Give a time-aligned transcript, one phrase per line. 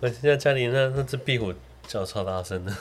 [0.00, 1.52] 我现在家里那那只壁虎
[1.86, 2.72] 叫超大声的。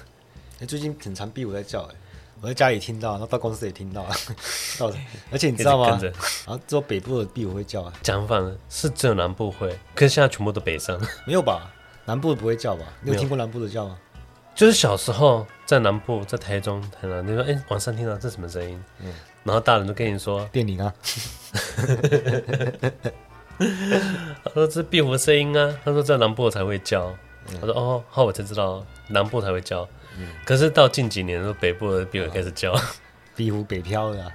[0.59, 1.95] 哎，最近挺常壁虎在叫哎，
[2.41, 4.15] 我在家里听到，然后到公司也听到了。
[4.79, 4.91] 到，
[5.31, 5.99] 而且你知道吗？
[6.01, 6.13] 然
[6.47, 7.93] 后只有北部的壁虎会叫啊。
[8.01, 10.99] 讲反了，是只有南部会，可是现在全部都北上。
[11.25, 11.73] 没有吧？
[12.05, 12.85] 南部不会叫吧？
[13.01, 13.97] 你有听过南部的叫吗？
[14.55, 18.83] 就是小时候在南部，在台中、台南，你说哎，晚上听到这什么声音？
[18.99, 19.11] 嗯，
[19.43, 20.93] 然后大人都跟你说电铃啊。
[23.57, 25.75] 他说这是壁虎的声音啊。
[25.83, 27.13] 他说在南部才会叫。
[27.49, 29.87] 嗯、他说哦，好，我才知道南部才会叫。
[30.17, 32.73] 嗯、可是到近几年，说北部的壁虎开始叫，
[33.35, 34.31] 壁虎北漂了。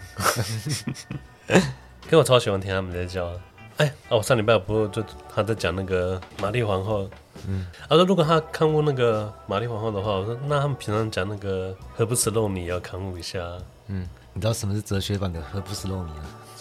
[2.10, 3.30] 可我超喜欢听他们在叫。
[3.78, 5.02] 哎，哦，我上礼拜不就
[5.34, 7.08] 他在讲那个玛丽皇后。
[7.46, 13.38] 嗯，他说如果他看过那个玛丽皇后的话，我说那他们平常讲那个何不食肉糜也要看护一下。
[13.86, 16.08] 嗯，你知道什么是哲学版的何不食肉糜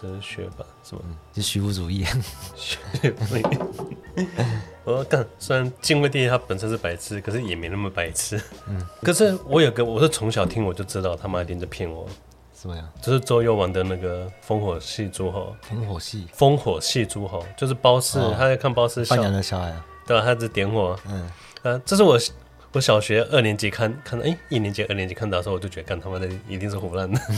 [0.04, 0.14] 吗？
[0.14, 1.02] 哲学霸是吧？
[1.06, 2.06] 嗯，就虚无主义。
[2.56, 3.44] 虚无主义。
[4.84, 8.42] 我说干，虽然晋惠帝他本身是白痴，可是也没那么白痴。
[8.68, 12.08] 嗯，可是我有个，我是从小听我就知道他妈一定在骗我。
[12.60, 12.84] 什么呀？
[13.02, 15.56] 就是周幽王的那个烽火戏诸侯。
[15.70, 16.28] 烽火戏。
[16.36, 19.04] 烽火戏诸侯就是褒姒，哦、他在看褒姒。
[19.04, 19.74] 范阳的小孩。
[20.06, 20.98] 对啊，他在点火。
[21.08, 21.30] 嗯。
[21.64, 22.18] 啊，这是我
[22.72, 27.20] 我小学二年级看看到，哎，一年级二年级看到的时候，我就觉得干他妈的一定是胡乱的。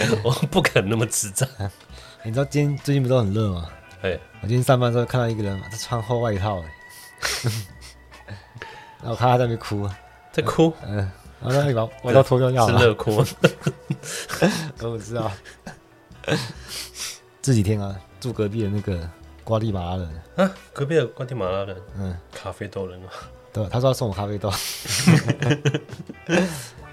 [0.24, 1.48] 我不肯那么智障。
[2.24, 3.68] 你知道今天最近不都很热吗？
[4.02, 6.60] 哎，我今天上班的时候看到一个人，他穿厚外套，
[9.00, 9.88] 然后我看他在那边哭，
[10.32, 10.96] 在哭，嗯，
[11.40, 13.14] 然后他把外套脱掉要了，是热哭。
[14.80, 15.30] 我不知道。
[17.40, 19.08] 这几天啊，住隔壁的那个
[19.44, 20.22] 瓜地马拉人。
[20.36, 23.08] 啊，隔壁的瓜地马拉人，嗯，咖啡豆人啊，
[23.52, 24.52] 对，他说要送我咖啡豆。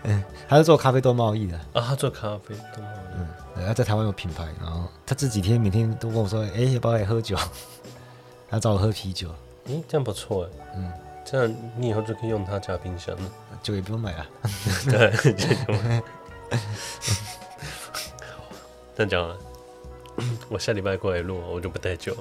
[0.03, 3.27] 嗯，他是做咖啡豆贸易的啊，他做咖啡豆贸易，嗯，
[3.67, 7.37] 他在台湾有品牌，然后他这几天每天都跟我说，哎、欸，要不要来喝酒？
[8.49, 9.29] 他找我喝啤酒，
[9.65, 10.91] 嗯，这样不错哎，嗯，
[11.23, 14.25] 这样你以后就可以用他家冰箱了，酒也不用买了，
[14.89, 15.11] 对，
[18.97, 19.37] 这样讲了，
[20.49, 22.17] 我下礼拜过来录，我就不带酒，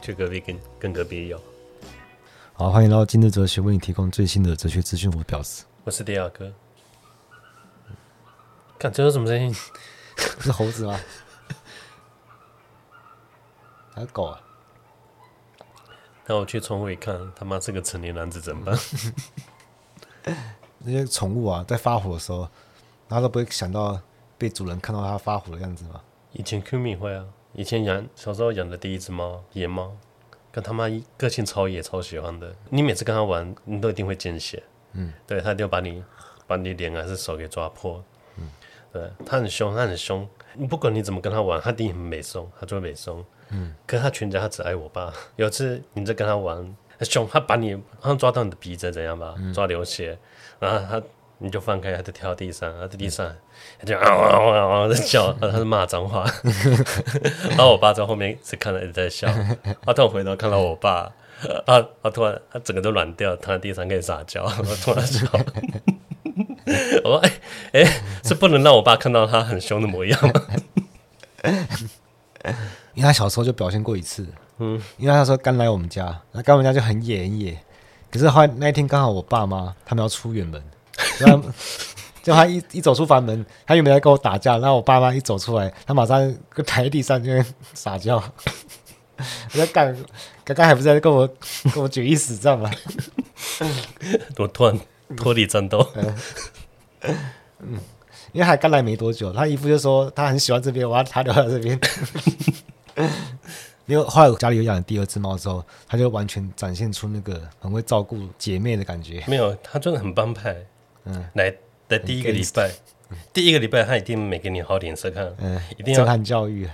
[0.00, 1.40] 去隔壁跟跟隔壁要。
[2.52, 5.10] 好，欢迎来到今日哲学，为你提供最新的哲学资讯。
[5.10, 6.52] 我表示，我是迪亚哥。
[8.78, 9.54] 看这是什么声音？
[10.40, 10.98] 是猴子吗？
[13.94, 14.40] 还是狗啊？
[16.26, 18.78] 那我去宠物一看，他妈是个成年男子怎么办？
[20.78, 22.48] 那些宠物啊，在发火的时候，
[23.08, 24.00] 他都不会想到
[24.36, 26.00] 被主人看到它发火的样子吗？
[26.32, 27.24] 以前 Q 米会啊，
[27.54, 29.96] 以前养小时候养的第一只猫，野猫，
[30.52, 30.84] 跟他妈
[31.16, 32.54] 个性超野，超喜欢的。
[32.70, 34.62] 你每次跟它玩，你都一定会见血。
[34.92, 36.04] 嗯，对，它一定要把你
[36.46, 38.02] 把你脸还是手给抓破。
[38.92, 40.26] 对，他很凶，他很凶。
[40.54, 43.24] 你不管你怎么跟他玩，他第一很美松，他就会美松。
[43.50, 45.12] 嗯，可是他全家他只爱我爸。
[45.36, 50.18] 有一次你在跟他玩，他凶，他把你好像抓到你的鼻子怎样吧，嗯、抓流血，
[50.58, 51.02] 然后他
[51.38, 53.32] 你就放开，他就跳到地上，他在地上，
[53.78, 56.24] 他就啊啊啊啊在叫，他是骂脏话。
[57.50, 59.28] 然后我爸在后面只看了一直在笑，
[59.82, 61.12] 他突然回头看到我爸，
[61.66, 65.26] 啊，他突然他整个都软掉，躺在地上开始撒娇，他突然笑。
[67.04, 67.32] 我说：“哎、
[67.72, 70.32] 欸、哎、欸，是不能让我爸看到他很凶的模样吗？”
[72.94, 74.26] 因为他小时候就表现过一次，
[74.58, 77.58] 嗯，因为他说刚来我们家，那刚我们家就很野很野。
[78.10, 80.62] 可是后来那一天刚好我爸妈他们要出远门，
[81.20, 81.42] 然 后
[82.22, 87.32] 就他一一走出房门，他原本在跟我打架，然后我爸妈一走出来，他马上就躺在地上就
[87.74, 88.22] 撒娇。
[89.16, 89.96] 我在干，
[90.44, 91.28] 刚刚还不是在跟我
[91.72, 92.70] 跟我决一死战吗？
[94.36, 94.78] 我突然。
[95.16, 96.14] 脱离战斗，嗯，
[98.32, 101.80] 因为他刚来没多久，他姨父就说他很喜欢这边，我要他留在这边。
[103.86, 109.24] 因为后来我家里有养了第二只猫之后，他就完全展现出那个很会照顾姐妹的感觉。
[109.26, 110.54] 没有，他真的很帮派。
[111.04, 111.54] 嗯，来
[111.88, 112.70] 来第一个礼拜，
[113.32, 116.68] 第一个礼拜他一定没给你好脸色看，嗯，一定要震撼教育。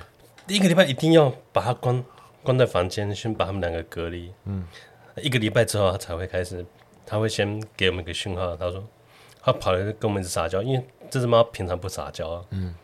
[0.46, 2.04] 第一个礼拜一定要把他关
[2.42, 4.32] 关在房间，先把他们两个隔离。
[4.46, 4.66] 嗯，
[5.22, 6.66] 一个礼拜之后他才会开始。
[7.06, 8.82] 他会先给我们一个讯号，他说
[9.44, 12.44] 他跑来跟我们一直撒娇，因为这只猫平常不撒娇啊。
[12.50, 12.74] 嗯，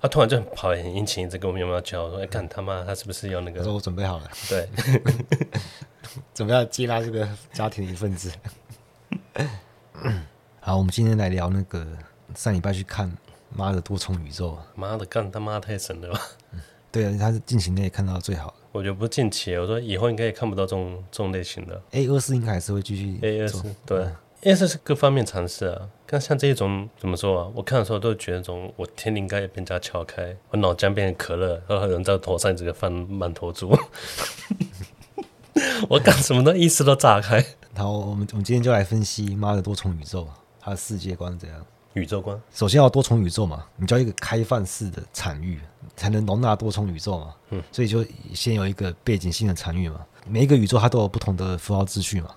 [0.00, 4.68] 他突然就跑来很殷勤，一直跟我们有没有叫，说：“哎，干他妈，他是不是要那个？”他说：“我准备好了。”对，
[6.32, 8.32] 准备要接纳这个家庭的一份子。
[10.60, 11.84] 好，我们今天来聊那个
[12.34, 13.10] 上礼拜去看
[13.50, 14.52] 《妈的多重宇宙》。
[14.76, 16.20] 妈的，干他妈太神了吧！
[16.92, 18.54] 对啊，他是近期内看到最好的。
[18.70, 21.82] 我觉得不近期，我说以后应该也看不到这种这种类型的。
[21.90, 23.18] A 二四应该还是会继续。
[23.22, 24.06] A 二四对
[24.44, 25.88] 二四是各方面尝试啊。
[26.06, 27.48] 看像这一种怎么说啊？
[27.54, 33.76] 我看的时候都觉得，种我天灵盖也变加撬开，我脑浆变成可乐，然后有人在头上这个放满头猪。
[35.88, 37.44] 我干什么的意识都炸开。
[37.74, 40.26] 好，我们我们今天就来分析妈的多重宇宙，
[40.60, 41.64] 它的世界观怎样？
[41.94, 45.60] 宇宙观，首先要多重宇宙嘛，你就要一个开放式的场域，
[45.96, 47.34] 才能容纳多重宇宙嘛。
[47.50, 50.00] 嗯，所以就先有一个背景性的场域嘛。
[50.26, 52.30] 每一个宇宙它都有不同的符号秩序嘛，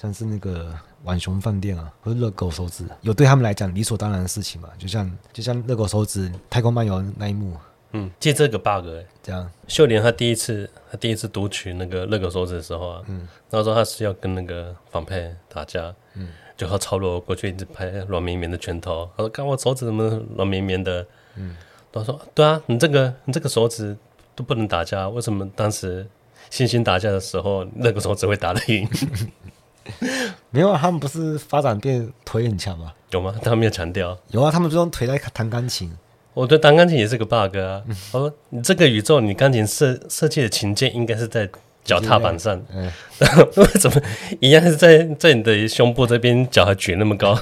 [0.00, 0.72] 像是那个
[1.04, 4.68] 浣熊饭店啊，或者热狗手指，有对他们来讲理所当然的事情嘛。
[4.78, 7.56] 就像就像热狗手指太空漫游那一幕，
[7.92, 16.28] 嗯，借这个 bug 哎、欸，这样秀莲她第一次她第一次读取那个热狗手指的时候啊，嗯，然后说他是要跟那个反派打架，嗯。
[16.56, 21.06] 就和超罗过去一直拍软绵绵的拳头，他说：“看我手指怎么软绵绵的。”
[21.36, 21.56] 嗯，
[21.90, 23.96] 他说：“对啊，你这个你这个手指
[24.34, 26.06] 都不能打架，为什么当时
[26.50, 28.86] 星星打架的时候那个手指会打得赢？”
[30.50, 32.92] 没有啊，他们不是发展变腿很强吗？
[33.10, 33.34] 有吗？
[33.42, 34.16] 他们没有强调。
[34.28, 35.90] 有啊，他们不是用腿来弹钢琴。
[36.34, 37.82] 我觉得弹钢琴也是个 bug 啊。
[38.12, 41.48] 我说：“你这个宇宙，你钢琴设设计的琴键应该是在。”
[41.82, 42.92] 脚踏板上，嗯，
[43.56, 44.00] 为什么
[44.38, 47.36] 一样是在在你的胸部这边，脚还举那么高？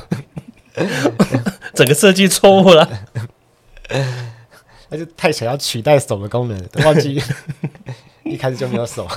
[1.74, 2.88] 整个设计错误了，
[4.88, 7.20] 那就太想要取代手的功能，忘记
[8.22, 9.08] 一开始就没有手。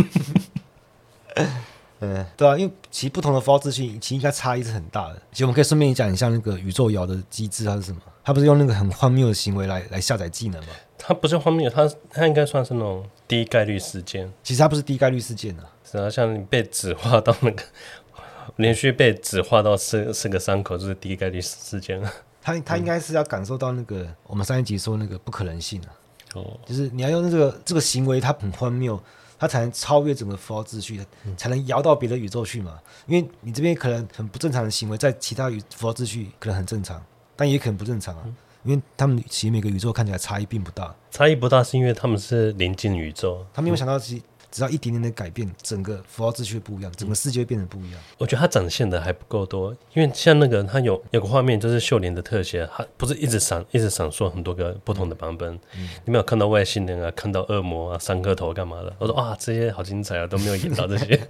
[2.01, 5.21] 嗯，对啊，因为其实不同的符号秩序，其实应该差异是很大的。
[5.31, 8.01] 其实我们可以顺便讲一下那个宇宙摇的机制，它是什么？
[8.23, 10.69] 它不是用那个很荒谬的行为来来下载技能吗？
[10.97, 14.31] 它不是荒谬，它它应该算是那种低概率事件。
[14.43, 17.63] 其实它不是低概率事件啊，是啊，像你被纸化到那个
[18.57, 22.11] 连续被纸化到四四个伤口，就是低概率事件啊。
[22.41, 25.89] 他他应该是要感受到那个、嗯、我们上一集说那个不可能性啊，
[26.33, 28.99] 哦，就是你要用这个这个行为，它很荒谬，
[29.41, 31.03] 它才能超越整个符号秩序，
[31.35, 32.79] 才能摇到别的宇宙去嘛。
[33.07, 37.03] 因为你这边可能很不正常的行为，在其他宇符号秩序可能很正常，
[37.35, 38.21] 但也可能不正常啊。
[38.25, 38.35] 嗯。
[38.63, 44.21] 因为他们其实每个宇宙看起来差异并不大，差异不大是因为他们是临近宇宙，他们没有想到其实
[44.51, 47.99] 只要一点点的改变，整个符号秩序不一样，整个世界变得不一样。
[48.17, 58.93] 我觉得它展现的还不够多，因为像那个它有有个画面就是秀莲的特写，它不是一直闪一直闪烁很多个不同的版本，嗯、你没有看到外星人啊，看到恶魔啊，三颗头干嘛的？
[58.99, 61.19] 我说哇，这些好精彩啊，都没有演到这些。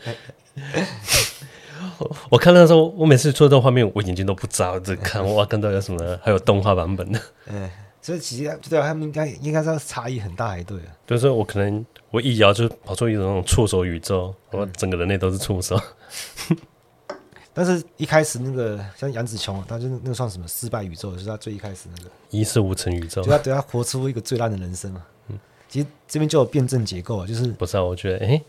[2.30, 6.20] 我看到的时候，我每次出这画面，我眼睛都不眨，在看哇，看到有什么？
[6.24, 7.20] 还有动画版本的。
[7.48, 7.70] 嗯，
[8.02, 10.88] 所以其实对啊他们应该应该是差异很大，才对啊。
[11.06, 15.80] 就是我可能我一摇就跑出一种那种触手宇宙，我整个人类都是触手。
[17.54, 21.12] 但是一开始那个像杨紫琼，他就那个算什么失败宇宙？
[21.12, 25.04] 就是他最一开始那个一事无成宇宙，就他对他活出一个最烂的人生嘛。
[25.28, 25.38] 嗯，
[25.68, 27.84] 其实这边就有辩证结构啊，就是不是啊？
[27.84, 28.44] 我觉得，哎、欸，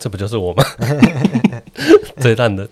[0.00, 0.64] 这不就是我吗？
[2.18, 2.68] 最烂的，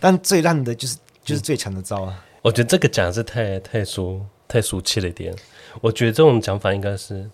[0.00, 2.24] 但最烂的就是就是最强的招啊！
[2.42, 5.32] 我觉得这个讲是太太俗太俗气了一点。
[5.80, 7.30] 我觉得这种讲法应该是，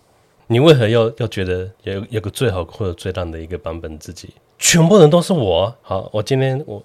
[0.47, 4.33] 你为何要要觉得有有个最好或者最烂的一个版本自己？
[4.59, 5.73] 全部人都是我。
[5.81, 6.83] 好，我今天我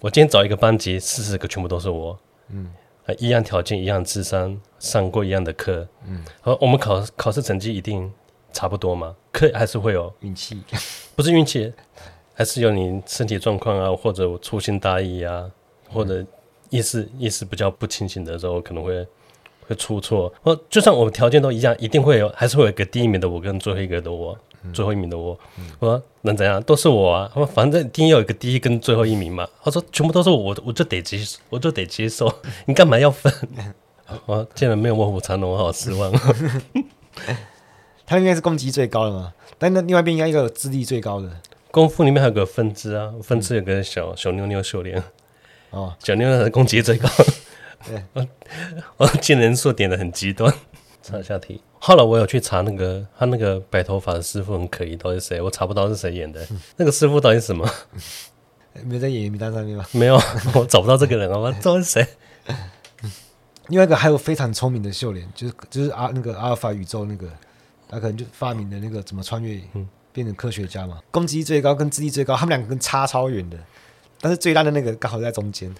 [0.00, 2.18] 我今天找一个班级，四十个全部都是我。
[2.48, 2.70] 嗯，
[3.18, 5.86] 一样条件，一样智商，上过一样的课。
[6.06, 8.12] 嗯，好，我们考考试成绩一定
[8.52, 9.14] 差不多吗？
[9.30, 10.60] 课还是会有运气，
[11.14, 11.72] 不是运气。
[12.38, 15.50] 还是有你身体状况啊，或者我粗心大意啊，
[15.90, 16.22] 或者
[16.68, 19.06] 意识意识比较不清醒的时候，可能会
[19.66, 20.32] 会出错。
[20.42, 25.38] 或就算我们条件都一样，一定会有，还是会有一个第一名的我跟最后一个的我，嗯、最后一名的我。
[25.58, 26.62] 嗯、我说能怎样？
[26.62, 27.30] 都是我啊！
[27.34, 29.48] 我反正一定要有一个第一跟最后一名嘛。
[29.62, 32.32] 他说全部都是我，我就得接受，我就得接受。
[32.66, 33.32] 你干嘛要分？
[34.26, 36.12] 我竟然没有卧虎藏龙，我好失望。
[38.06, 39.32] 他应该是攻击最高的嘛？
[39.58, 41.28] 但那另外一边应该一个智力最高的。
[41.72, 45.02] 功夫里面还有个分支啊，分支有个小、嗯、小妞妞秀莲
[45.70, 47.08] 哦，小妞妞的攻击最高，
[48.14, 48.28] 对，
[48.96, 50.52] 我见人数点的很极端。
[51.02, 55.40] 查下题，后来我有去查那个他那个白头发的师傅很可疑，到底是谁？
[55.40, 57.64] 我查不到是谁演的，嗯、那个师傅到底是什么？
[58.84, 59.86] 没有在演员名单上面吗？
[59.94, 60.20] 没有，
[60.54, 62.06] 我找不到这个人啊，我知道是谁。
[63.68, 67.28] 另外一个还有非常聪明的秀莲，就是就是阿那个阿尔法宇宙那个，
[67.88, 69.60] 他可能就发明的那个怎么穿越。
[69.74, 73.58] 嗯变成科学家嘛，攻击力最高跟智力最高，他们两个跟差超远的，
[74.18, 75.70] 但是最烂的那个刚好在中间，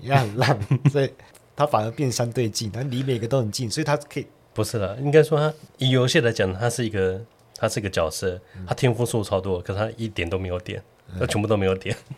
[0.00, 0.58] 也很烂，
[0.90, 1.08] 所以
[1.56, 7.20] 他反而变相对近，它离每个都很近，所以它可以不是的，应该说它以游戏来讲，它是一个
[7.56, 10.82] 它是一个角色，它天赋数超多，可是它一点都没有点，
[11.18, 12.16] 它全部都没有点，嗯、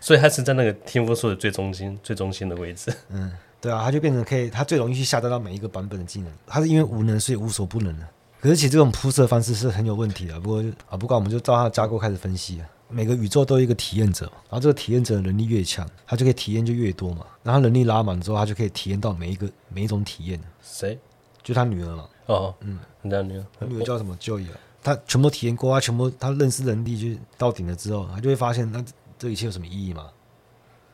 [0.00, 2.92] 所以它是在那个天赋数的最中心最中心的位置。
[3.08, 8.06] 嗯，对啊，它就变成可以，它最容易去下载到每一个版本的技能，它是因为无能所以无所不能的。
[8.40, 10.38] 可是其实这种铺设方式是很有问题的。
[10.38, 12.68] 不过啊，不管我们就照它的架构开始分析啊。
[12.88, 17.26] 每个宇宙都有一个体验者，然后这个体验者的能力越强，他就可以体验就越多嘛。
[17.42, 20.40] 然后能力拉满之后，他就可以体验到每一个每一种体验。
[20.62, 20.98] 谁？
[21.42, 22.08] 就他女儿嘛。
[22.26, 28.84] 哦，嗯，你家女儿，他女儿叫什么？Joy 啊他全部体验过，他全部他认识能力就到顶了之后，他就会发现，那
[29.18, 30.10] 这一切有什么意义吗？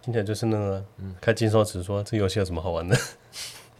[0.01, 2.99] 听起来就是那个，嗯，开金手指说这游戏有什么好玩的？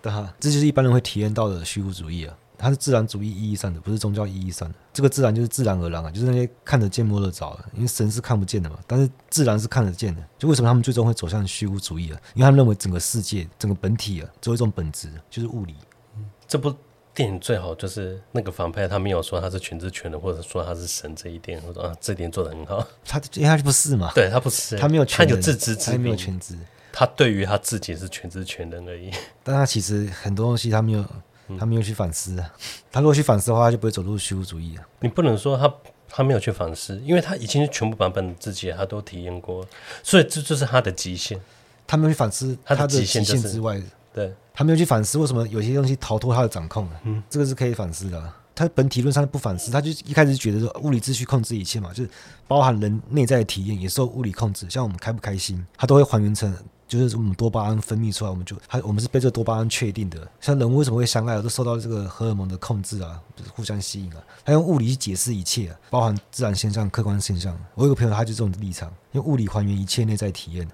[0.03, 2.37] 对哈，这就是一般人会体验到的虚无主义啊。
[2.63, 4.75] 它是自然主义意义上的，不是宗教意义上的。
[4.93, 10.23] 这个自然就是自然而然啊，就是那些看得见摸得着的，因为神是看不见的嘛，但是自然是看得见的。
[10.39, 12.21] 就为什么他们最终会走向虚无主义啊？
[12.35, 15.75] 因为他们认为整个世界、整个本体啊，只有一种本质，就是物理。
[16.17, 16.73] 嗯，这部
[17.13, 22.87] 电影最好就是那个反派，他没有说他是全知全能，或者说他是神这一点，或者啊，这点做的很好。
[23.05, 26.57] 他因为他就不是嘛，对他不是，他没有全，他有自知之明，他没有全知，
[26.93, 29.11] 他对于他自己是全知全能而已。
[29.43, 31.05] 但他其实很多东西他没有。
[31.59, 32.55] 他没有去反思啊，
[32.91, 34.83] 他如果去反思的话，他就不会走入虚无主义了。
[35.01, 35.73] 你不能说他
[36.09, 39.67] 他没有去反思，因为他已经全部版本自己他都体验过，
[40.03, 41.41] 所以这就是他的极限。
[41.87, 43.81] 他没有去反思他的极限之外，
[44.15, 47.01] 对，他没有去反思为什么有些东西逃脱他的掌控了。
[47.05, 48.33] 嗯，这个是可以反思的。
[48.55, 52.11] 他本体论上不反思，他就一开始觉得说物理秩序控制一切嘛，就是
[52.47, 56.55] 包含人内在的体验也受物理控制，像我们开不开心，他都会还原成。
[56.99, 60.29] 就是我们多巴胺分泌出来，我们就还我们是被这多巴胺确定的。
[60.41, 64.23] 像人为什么会相爱，都受到这个荷尔蒙的控制啊，就是互相吸引啊。
[64.45, 67.57] 他用物理去解释一切，包含自然现象、客观现象。
[67.75, 70.69] 我有个朋友，他就这种立场，用物理还原一切内在体验。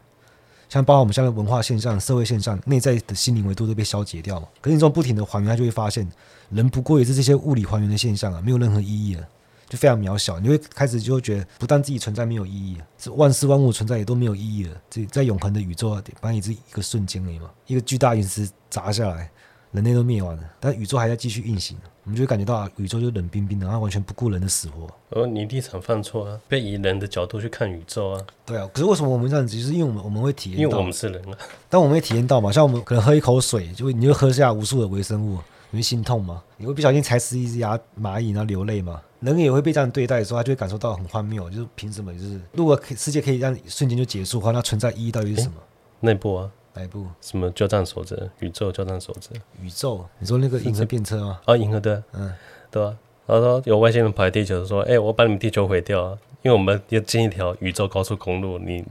[0.68, 4.46] 像包含我们现在文化现象、社会现象、内在的心灵维度都被消解掉嘛。
[4.60, 6.06] 可是你这种不停的还原，他就会发现，
[6.50, 9.26] 人不过也是这些物理还原的现象啊，没有任何意义了。
[9.68, 14.74] 就非常渺小，你会开始就会觉得，不但自己存在没有意义，是万事万物存在也都没有意义了。
[14.88, 17.50] 这在永恒的宇宙，反正也是一个瞬间而已嘛。
[17.66, 19.30] 一个巨大陨石砸下来，
[19.72, 21.76] 人类都灭亡了，但宇宙还在继续运行。
[22.04, 24.88] 我们就会感觉到啊，宇宙就冷冰冰的，然后完全不顾人的死活。
[25.10, 28.22] 而你立场犯错啊，被以人的角度去看宇宙啊。
[28.46, 29.54] 对啊，可是为什么我们这样子？
[29.54, 31.36] 就是因为我们我们会体验到，因为我们是人啊。
[31.68, 35.38] 但我们会体验到嘛，像我们可能喝一口水，就会你就喝下无数的微生物，
[35.70, 36.42] 你会心痛吗？
[36.56, 39.02] 你会不小心踩死一只牙蚂蚁然后流泪吗？
[39.20, 42.12] 人也会被这样对待的时候，他就会感受到很荒谬，就是凭什么？
[42.14, 45.54] 就是如果世界可以让瞬间就结束的话，那存在意义到底是什么？
[46.00, 47.04] 那部啊，哪一部？
[47.20, 48.30] 什么交战守则？
[48.38, 49.34] 宇宙交战守则？
[49.60, 50.04] 宇宙？
[50.20, 51.40] 你说那个银河变车吗？
[51.44, 52.32] 啊，银河对，嗯，
[52.70, 52.96] 对啊。
[53.26, 58.58] 然后说有外星人跑来地球说：“哎、欸，我把你们地球毁掉啊，因为我们要建一条宇宙高速公路。
[58.58, 58.82] 你，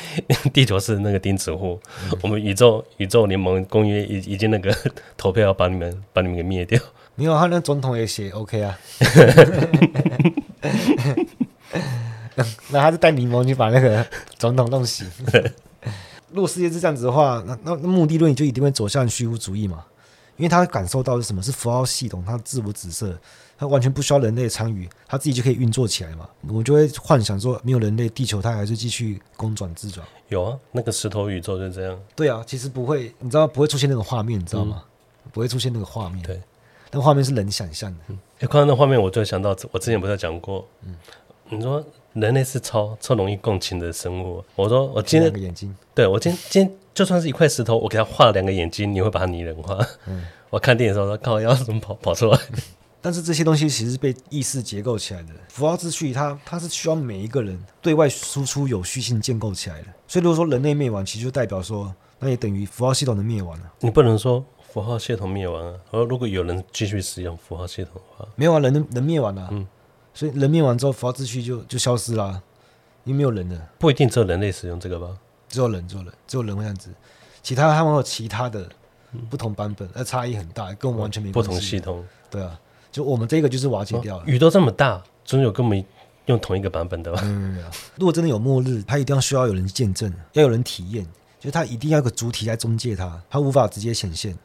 [0.52, 4.70] 地球是那个钉子户，嗯、我们宇宙宇宙联盟公约已已经那个
[5.16, 6.78] 投票要把你们把你们给灭掉。”
[7.18, 8.78] 没有，他那总统也写 OK 啊。
[12.70, 14.06] 那他是带柠檬去把那个
[14.38, 15.04] 总统弄死。
[16.30, 19.84] 如果世界是这样子的话，那那目的论就一定会走向虚无主义嘛？
[20.36, 21.42] 因为他感受到是什么？
[21.42, 23.18] 是符号系统，它自我指涉，
[23.58, 26.28] 它完全不需要人类参与，它自己就可以运作起来嘛。
[26.46, 30.06] 我就会幻想说，没有人类，地球它还是继续公转自转。
[30.28, 31.98] 有啊，那个石头宇宙就这样。
[32.14, 34.84] 对啊，其实不会，你知道不会出现那种画面，你知道吗？
[35.24, 36.22] 嗯、不会出现那个画面。
[36.22, 36.40] 对。
[36.90, 37.98] 那画面是人想象的。
[38.08, 40.94] 嗯，哎，看到那画面，我就想到，我之前不是讲过，嗯，
[41.50, 44.42] 你说人类是超超容易共情的生物。
[44.54, 49.78] 我说我今天两个眼睛，对我今天今天就算是一块石头，我给他画了两个眼睛，你会把它拟人化。
[50.06, 52.38] 嗯， 我看电影的时候说，靠，要怎么跑跑出来？
[53.00, 59.86] 但是这些东西其实是被意识结构起来的，符号秩序它，它它是需要每一个人对外输出有序性建构起来的。
[60.08, 63.72] 所以如果说人类灭亡，其实就代表说，那也等于符号系统的灭亡了。
[63.80, 64.44] 你不能说。
[64.72, 65.74] 符号系统灭亡啊！
[65.90, 69.66] 而如果有人继续使用符号系统的话，没有啊，人人灭亡了，啊，嗯，
[70.12, 72.42] 所以人灭亡之后，符号秩序就就消失了，啊，
[73.04, 73.68] 因为没有人了。
[73.78, 75.08] 不一定只有人类使用这个吧？
[75.48, 76.90] 只有人，只有人，只有人会这样子。
[77.42, 78.68] 其他他们有其他的
[79.30, 81.48] 不同版本，那，嗯、差异很大，跟我们完全没关系。
[81.48, 82.60] 不同系统，对啊，
[82.92, 84.22] 就我们这个就是瓦解掉了。
[84.22, 85.82] 哦，宇宙这么大，总有跟我们
[86.26, 87.20] 用同一个版本的吧？
[87.24, 87.64] 嗯，
[87.96, 91.06] 如果真的有末日，它一定要需要有人见证，要有人体验，
[91.40, 94.36] 就是它一定要有个主体来中介它，它无法直接显现。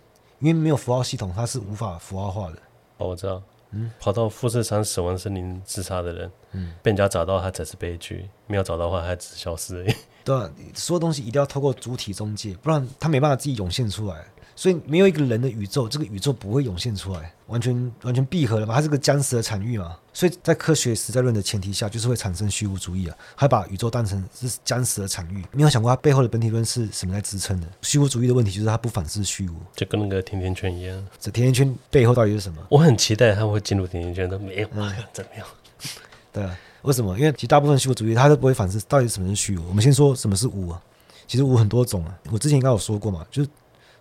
[0.43, 2.57] 因为没有符号系统，它是无法符号化的。
[2.97, 3.41] 哦，我知道。
[3.71, 9.95] 嗯，跑到富士山死亡森林自杀的人，嗯，被人家找到，他才是悲剧；没有找到的话，他只是消失而已。
[10.25, 14.23] 对啊，所有东西一定要透过主体中介，不然他没办法自己涌现出来。
[14.55, 18.75] 所以没有一个人的宇宙，这个宇宙不会涌现出来，完全完全闭合了嘛？
[18.75, 19.97] 它是个僵死的产域嘛？
[20.13, 25.43] 所以在科学实在论的前提下，就是会产生虚无主义啊，还把宇宙当成是僵死的产域。
[25.51, 27.67] 没有想过它背后的本体论是什么来支撑的？
[27.81, 31.07] 虚无主义的问题就是它不反思虚无，就跟那个甜甜圈一样。
[31.19, 32.61] 这甜甜圈背后到底是什么？
[32.69, 35.47] 我很期待它会进入甜甜圈，都没有，嗯，怎么样？
[36.31, 37.17] 对啊，为什么？
[37.17, 39.67] 因为其实大部分虚无主义它都不会反思到底什么是虚无。
[39.67, 40.79] 我们先说什么是无啊？
[41.27, 43.49] 其实无很多种啊，我之前应该有说过嘛，就是。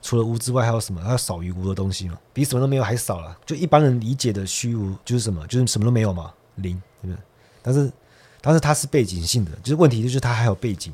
[0.02, 1.00] 除了无之外，还有什么？
[1.00, 2.18] 还有少于无的东西吗？
[2.32, 3.34] 比什么都没有还少了。
[3.46, 5.46] 就一般人理解的虚无，就是什么？
[5.46, 7.22] 就是什么都没有嘛，零，对不对？
[7.62, 7.92] 但是，
[8.40, 10.92] 但是它是背景性的，就是问题就是它还有背景，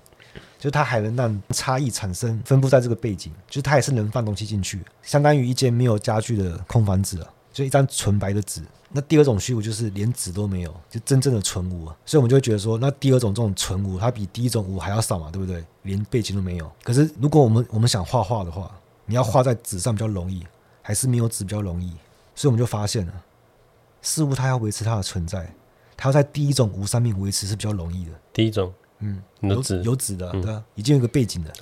[0.59, 11.97] 就是它还能让差异产生，分布在这个背景，就是它也是能放东西进去，相当于一间没有家具的空房子啊，就一张纯白的纸，那第二种虚无就是连纸都没有，就真正的纯无啊。
[12.05, 15.65] 所以我们就会觉得说，那第二种这种纯无，它比第一种无还要少嘛，对不对？
[15.83, 16.71] 连背景都没有。
[16.83, 18.71] 可是如果我们我们想画画的话，
[19.09, 20.47] 你要画在纸上比较容易，
[20.83, 21.91] 还是没有纸比较容易？
[22.35, 23.13] 所以我们就发现了，
[24.03, 25.51] 事物它要维持它的存在，
[25.97, 28.13] 它要在第一种无上面维持是比较容易的。
[28.33, 31.53] 第一种，嗯，有纸有纸的，嗯对啊，已经有一个背景的。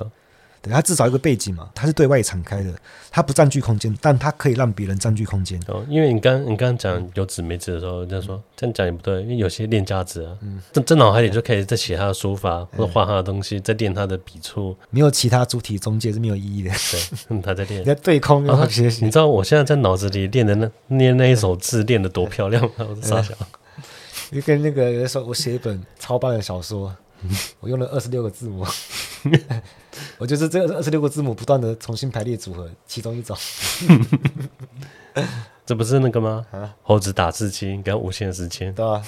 [0.70, 2.72] 它至少一个背景嘛，它是对外敞开的，
[3.10, 5.60] 它不占据空间，但它可以让别人占据空间。
[5.68, 16.70] 哦，因为你刚你刚刚讲有纸没纸的时候，人家说这样讲也不对，因为有些练家子啊，嗯，这这脑海里就可以在写他的书法或者画他的东西，在练他的笔触，没有其他主体中介是没有意义的。
[16.70, 19.04] 对，嗯，他在练， 你在对空然后学习。
[19.04, 22.86] 你知道我现在在脑子里练的那念那一首字练的多漂亮吗？
[22.88, 23.34] 我傻笑。
[24.32, 26.92] 就跟那个有时候我写一本超棒的小说，
[27.60, 28.66] 我用了二十六个字母。
[30.18, 33.36] 我就是这二十六个字母不断的重新排列组合，其中一种。
[35.64, 36.46] 这不是那个吗？
[36.52, 39.02] 啊，猴子打字机给他无限时间，对吧？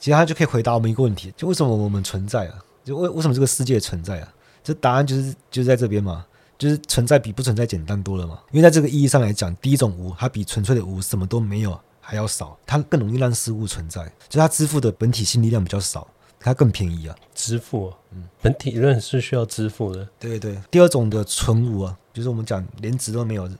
[0.00, 2.54] 其实它就可以回答我们一个问题：就为什么我们存在啊？
[2.84, 4.32] 就为为什么这个世界存在啊？
[4.62, 6.24] 这答案就是就是在这边嘛，
[6.56, 8.38] 就是存在比不存在简单多了嘛。
[8.52, 16.06] 因为在这个意义上来讲，第一种无，它比纯粹的无什么都没有还要少，它更容易让事物存在，就它支付的本体性力量比较少。
[16.40, 20.08] 它更便宜啊，支付，嗯，本体论是需要支付的。
[20.18, 23.50] 对对，第二种的纯无啊，就是我们讲连纸都没有，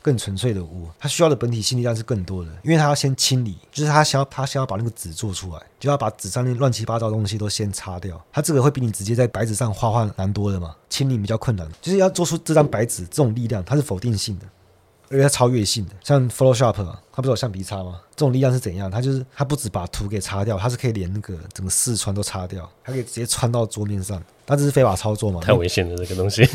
[0.00, 8.20] 更纯粹的无，它需要的本体性力量是更多的，因为它要先清理，就是它想要它想要把那个纸做出来，就要把纸上面乱七八糟的东西都先擦掉。
[8.32, 14.46] 它这个会比你直接在白纸上画画难多了嘛，清理比较困难，就是要做出这张白纸这种力量，它是否定性的。
[15.08, 18.00] 而且它超越性的，像 Photoshop 啊，它不是有橡皮擦吗？
[18.14, 18.90] 这种力量是怎样？
[18.90, 24.22] 它就是它不止把图给擦掉，它是可以连那个整个视穿都擦掉，它可以直接穿到桌面上。
[24.46, 25.40] 那这是非法操作嘛？
[25.40, 26.46] 太危险了，这个东西。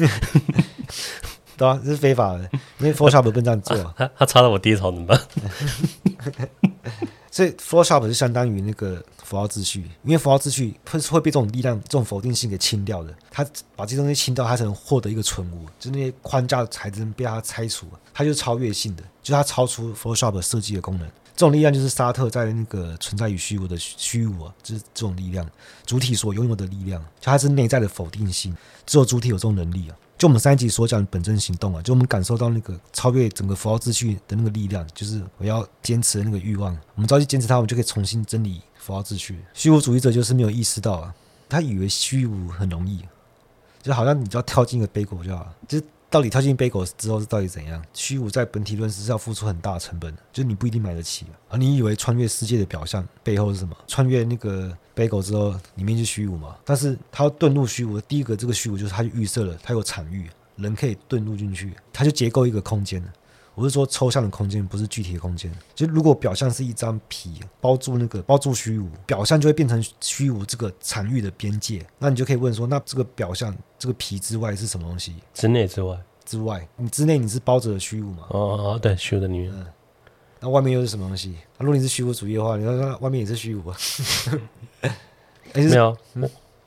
[1.57, 3.77] 对啊，这是非法的，因为 Photoshop 不能这样做。
[3.77, 5.19] 啊、 他他擦到我低潮怎么办？
[7.31, 13.15] 所以 Photoshop 是相当于那个符号秩序，因为符号秩序会会被这种力量、这种否定性给清掉的。
[13.31, 13.43] 它
[13.75, 21.07] 把这些东西清掉，它才能获得一个存物，就那些框架的材质被它拆除，它就是超越性的，就它超出 Photoshop 设计的功能。
[21.33, 25.49] 这种力量就是沙特在那个存在与虚无的虚无啊，就是这种力量，
[25.85, 29.95] 主体所拥有的力量，就它是内在的否定性，只有主体有这种能力啊。
[30.21, 36.77] 就我们上一集所讲的本真行动啊，就我们感受到那个超越整个符号秩序的那个力量，就是我要坚持的那个欲望。
[36.93, 39.39] 我们只要去坚持它，我们就可以重新整理符号秩序。
[39.55, 41.11] 虚无主义者就是没有意识到啊，
[41.49, 43.03] 他以为虚无很容易，
[43.81, 45.55] 就好像你只要跳进一个杯口就好了。
[45.67, 45.81] 就
[46.11, 47.83] 到底跳进杯狗之后是到底怎样？
[47.93, 51.25] 虚无在本体论是要付出很大成本的，就是你不一定买得起。
[51.49, 53.75] 而你以为穿越世界的表象背后是什么？
[53.87, 54.77] 穿越那个。
[54.93, 56.53] 杯狗之后，里面是虚无嘛？
[56.65, 63.01] 但是它要遁入虚无，第一个这个虚无就是它就预设了，它有场域，人可以遁入进去，它就结构一个空间。
[63.53, 65.51] 我是说抽象的空间，不是具体的空间。
[65.75, 71.85] 就如果表象是一张皮包住那个包住虚无，表象就会变成虚无这个场域的边界。
[71.99, 75.15] 那你就可以问说，那这个表象这个皮之外是什么东西？
[75.33, 75.97] 之内之外？
[76.25, 78.25] 之外，你之内你是包着虚无嘛？
[78.29, 79.51] 哦哦，对，虚无的里面。
[79.53, 79.65] 嗯
[80.43, 81.35] 那外面又是什么东西？
[81.59, 83.77] 如果你是虚无主义的话，你说那外面也是虚无啊？
[84.81, 84.91] 欸、
[85.53, 85.95] 没有，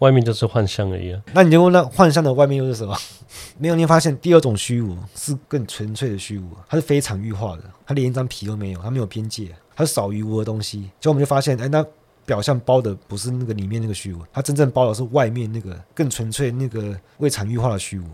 [0.00, 1.22] 外面就是幻象而已啊。
[1.32, 2.96] 那你就问，那幻象的外面又是什么？
[3.58, 10.90] 没有，你发现第二种虚无是更纯粹的虚无，它是非常域化的，它连一张皮都没有，它没有边界，它是少于无的东西。
[11.00, 11.84] 就我们就发现，哎、欸，那
[12.26, 18.04] 表象包的不是那个里面那个虚无，它真正包的是外面那个更纯粹那个未产域化的虚无，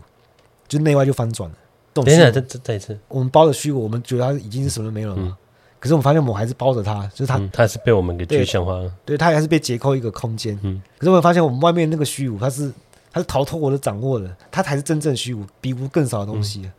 [0.67, 1.55] 就内外就翻转了。
[1.93, 5.23] 等一下，再再再一次，我们包的虚无，我们觉得它已经是什么都没有了吗？
[5.29, 5.37] 嗯
[5.81, 8.89] 可是我们发现，我们还是包着它，就是它，它、嗯、是被我们给具象化了。
[9.03, 10.57] 对，它还是被结构一个空间。
[10.61, 10.79] 嗯。
[10.99, 12.71] 可是我们发现，我们外面那个虚无，它是
[13.11, 16.61] 它是逃脱我的掌握的，它才是真正虚无，比无更少的东西。
[16.65, 16.71] 嗯、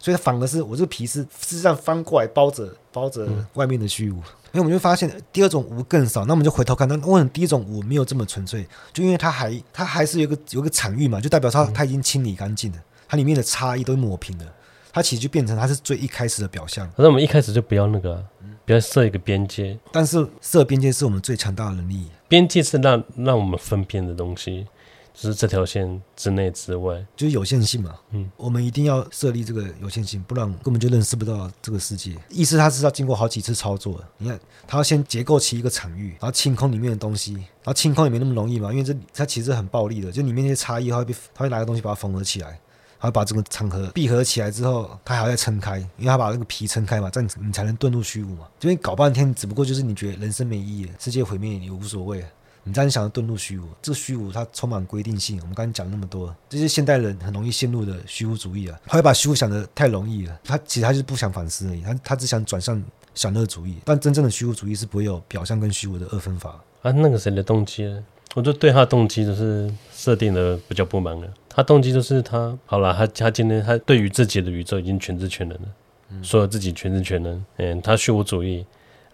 [0.00, 4.16] 所以它反而是我这个皮是事实际上翻过来包着包着外面的虚无。
[4.50, 8.66] 因为我们就发现第二种无更少，那我们就回头看，那为什么第一种无没有这么纯粹？
[8.92, 14.44] 就因为它还它还是有个有个场域嘛，就代表它它已经清理干净了，它里面的差异都抹平了，
[14.90, 16.90] 它其实就变成它是最一开始的表象。
[16.96, 18.22] 可是我们一开始就不要那个、啊。
[18.68, 22.06] 不要设一个边界，但是设边界是我们最强大的能力。
[22.28, 24.66] 边界是让让我们分辨的东西，
[25.14, 27.94] 就是这条线之内之外，就是有限性嘛。
[28.10, 32.14] 嗯，我们一定要设立这个有限性，不然根本就认识不到这个世界。
[32.28, 34.04] 意思它是要经过好几次操作的。
[34.18, 42.60] 你看，它要先结构起一个场域，然后清空里面的东西，然后清空也没那么容易嘛，因为这它其实很暴力的，就里面那些差异，它会被它会拿个东西把它缝合起来。
[43.00, 48.48] 然后把整个场合闭合起来之后，它还要再撑开，因为它把那个皮撑开嘛，这样你才能遁入虚无嘛。
[48.60, 52.24] 因为搞半天，只不过就是你觉得人生没意义，世界毁灭也无所谓，
[52.64, 55.38] 你这样想要遁入虚无，这个虚无它充满规定性。
[55.40, 60.36] 我们刚才讲那么多，这些现代人很容易陷入的虚无主义啊，他会把虚无想得太容易了。
[60.42, 62.82] 他其实他就是不想反思而已，他他只想转向
[63.14, 63.76] 享乐主义。
[63.84, 66.90] 但真正的虚无主义是不会有表象跟虚无的二分法啊。
[66.90, 68.04] 那个谁的动机呢？
[68.34, 71.26] 我就对他的动机就是设定的比较不满了。
[71.58, 75.68] 他动机就是他好了，他他今天他对于自己的宇宙已经全知全能了，
[76.10, 78.64] 嗯、说自己全知全能，嗯，他虚无主义。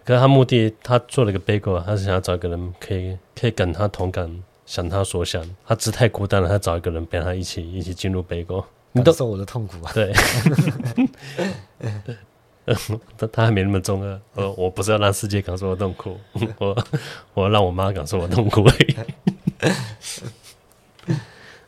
[0.03, 5.43] 可是他目的，他做了一个 Bagel，他是想要找一个人可以可以跟他同感，想他所想。
[5.65, 8.63] 他只太孤单了，他找一个人陪他一起一起进入 Bagel。
[8.91, 9.91] 你都受我的痛苦啊？
[9.95, 10.13] 对，
[13.17, 14.21] 他 他还没那么中二。
[14.35, 16.15] 我我不是要让世界感受我痛苦，
[16.59, 16.85] 我
[17.33, 18.95] 我要让我妈感受我痛苦而已。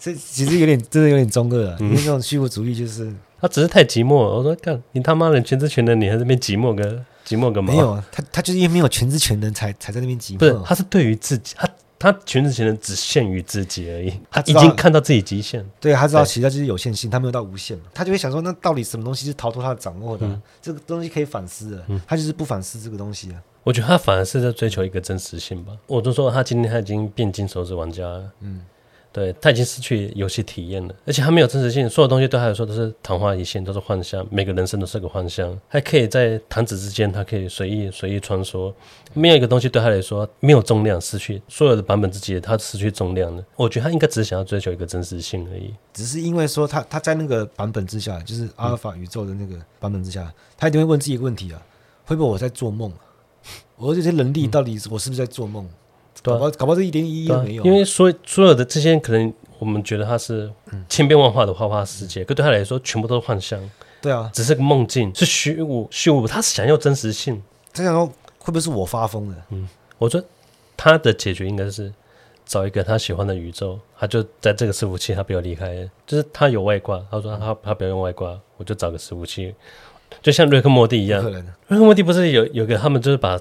[0.07, 4.15] 这其实有点真的有点中二啊，因为这种虚无主义就是他只是太寂寞。
[4.15, 7.03] 我说干你他妈的全知全能，你还在那边寂寞个？
[7.25, 7.73] 寂寞干嘛？
[7.73, 10.37] 没有啊，他他就是因为没有全知全能才才在那边寂寞。
[10.37, 14.13] 不是，他是对于自己，他他全知全能只限于自己而已。
[14.31, 15.69] 他已经看到自己极限。
[15.81, 17.77] 对，他知道其实他就是有限性，他没有到无限。
[17.93, 20.25] 他就会想说，那到底什么东西是逃脱他的掌握的？
[20.25, 23.43] 嗯、这个东西可以反思的，他就是不反思这个东西啊。
[23.65, 25.73] 我觉得他反而是在追求一个真实性吧。
[25.87, 28.31] 我就说他今天他已经变金手指玩家了。
[28.39, 28.61] 嗯。
[29.17, 34.23] 对，他已经失去游戏体验了，而且他没有真实性，所有东西对他来说都是昙花一现，都是幻象。
[34.29, 38.71] 每个人生都是个幻象，还可以在弹指之间，他可以随意随意穿梭。
[39.15, 43.43] 没有一个东西对他来说没有重量，失去所有的版本之间，他失去重量了。
[43.55, 45.73] 我觉得他应该只是想要追求一个真实性而已。
[45.91, 51.59] 只是因为说他他在那个版本之下，就是阿尔法宇宙的那个版本之下，他一定会问自己一个问题啊：
[52.05, 52.93] 会不会我在做梦？
[53.77, 55.67] 我这些能力到底我是不是在做梦？
[56.27, 57.63] 搞不好，搞不好这一点意义都没有。
[57.63, 60.51] 因为所所有的这些，可能我们觉得它是
[60.89, 63.59] 千变万化的花花世界，可对他来说，全部都是幻象。
[64.01, 66.27] 对啊，只是个梦境，是虚无虚无。
[66.27, 67.41] 他是想要真实性。
[67.73, 69.35] 他想要，会不会是我发疯了？
[69.49, 70.23] 嗯，我说
[70.75, 71.91] 他的解决应该是
[72.45, 75.89] 找一个他喜欢的宇宙，他就在这个伺服器，他不要离开。
[76.05, 79.55] 就是他有外挂，他说他他不要用外挂，我就找个伺服器，
[80.21, 81.23] 就像瑞克莫蒂一样。
[81.23, 83.39] 瑞克莫蒂不是有有个他们就是把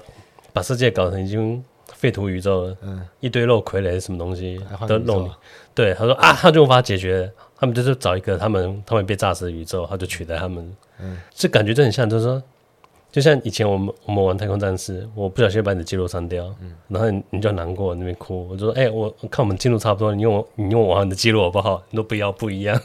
[0.53, 1.63] 把世界搞成已经。
[1.97, 5.31] 废土宇宙，嗯，一堆肉傀儡什么东西都弄你。
[5.73, 10.71] 对，他说啊，他就无法解决，他们就是找一个他们他们被炸死的宇宙，他就取代他们。
[11.01, 12.41] 嗯，这感觉就很像，就是说，
[13.11, 21.81] 就像以前我们我们玩太空战士，我不小心把你的记录删掉，嗯，然后你你就难过那边哭，我就说，哎、欸，我看我们记录差不多，你用我你用我玩你的记录好不好？
[21.89, 22.79] 你都不要不一样。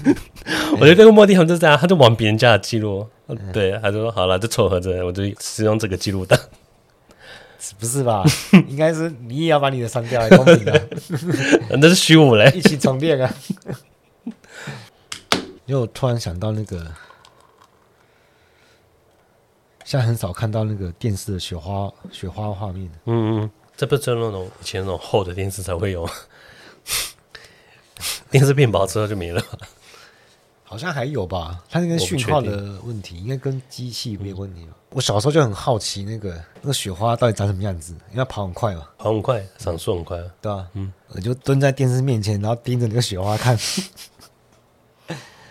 [0.72, 3.06] 我觉得这个目的他们就是这样，他就玩别人家的记录，
[3.52, 6.38] 对，他就说好了，就凑合着，我就使用这个记录档。
[7.78, 8.24] 不是吧？
[8.68, 10.88] 应该是你也要把你的删掉，公平的。
[11.80, 13.34] 那是虚无嘞，一起充电啊！
[15.66, 16.78] 因为我突然想到那个，
[19.84, 22.90] 现在很少看到那个电视的雪花雪花画面。
[23.04, 26.08] 嗯嗯，这不是那种以前那种厚的电视才会有，
[28.30, 29.42] 电视变薄之后就没了。
[30.64, 34.72] 好像还有吧，它那个讯号的问题，应该跟机器没有问题吧？
[34.90, 36.30] 我小时候就很好奇，那个
[36.62, 37.92] 那个雪花到底长什么样子？
[38.10, 40.66] 因为它跑很快嘛，跑很快，闪烁很快，对吧？
[40.72, 43.56] 嗯，我就蹲在电视面前，然后盯着那个雪花看，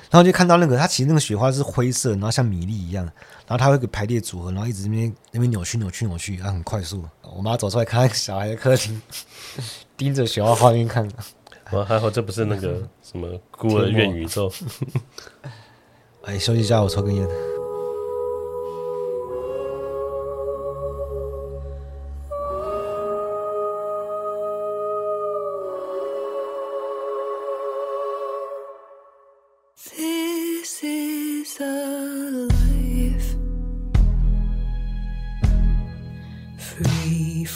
[0.10, 3.06] 然后就看到那个它其实那个雪花是灰色，然后像米粒一样，
[3.46, 7.06] 然后它会给排列组合，然后一直那边那边扭曲扭曲扭曲，它很快速。
[7.22, 9.00] 我妈走出来看，看小孩的客厅，
[9.96, 11.08] 盯着雪花画面看。
[11.72, 14.52] 我还好，这不是那个什么孤儿院宇宙。
[16.24, 17.28] 哎，休息一下，我抽根烟。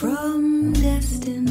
[0.02, 1.51] from destiny.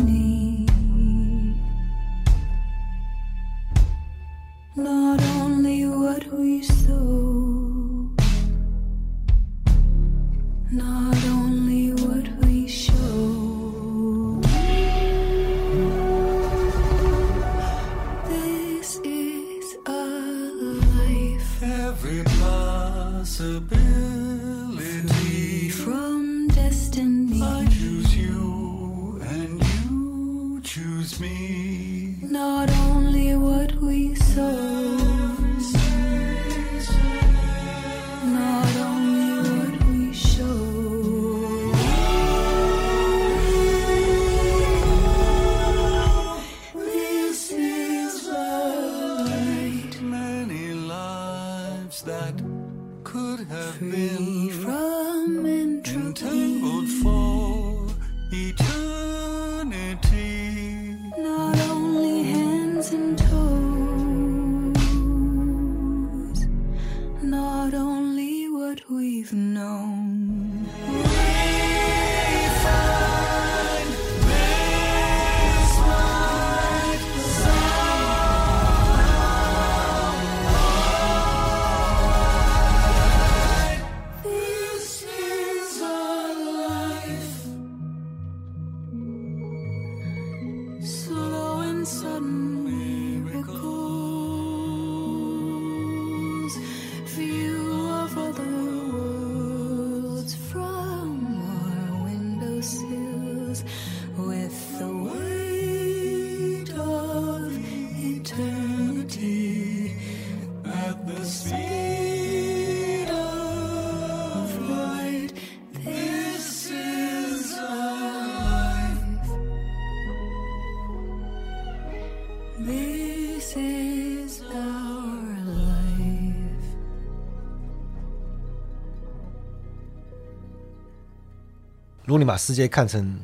[132.20, 133.18] 你把世界看成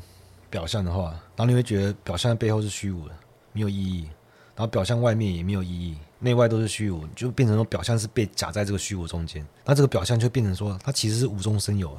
[0.48, 3.14] 表象的话，然后你会觉得表象的背后是虚无的，
[3.52, 4.04] 没有意义；
[4.56, 9.46] 然后表象外面也没有意义，内外都是虚无，就变成说表象是被夹在这个虚无中间。
[9.66, 11.94] 那这个表象就变成说，它其实是无中生有，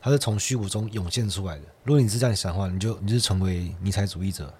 [0.00, 1.62] 它是从虚无中涌现出来的。
[1.84, 4.50] 如果你是这样想的话，你就你就成为尼采主义者，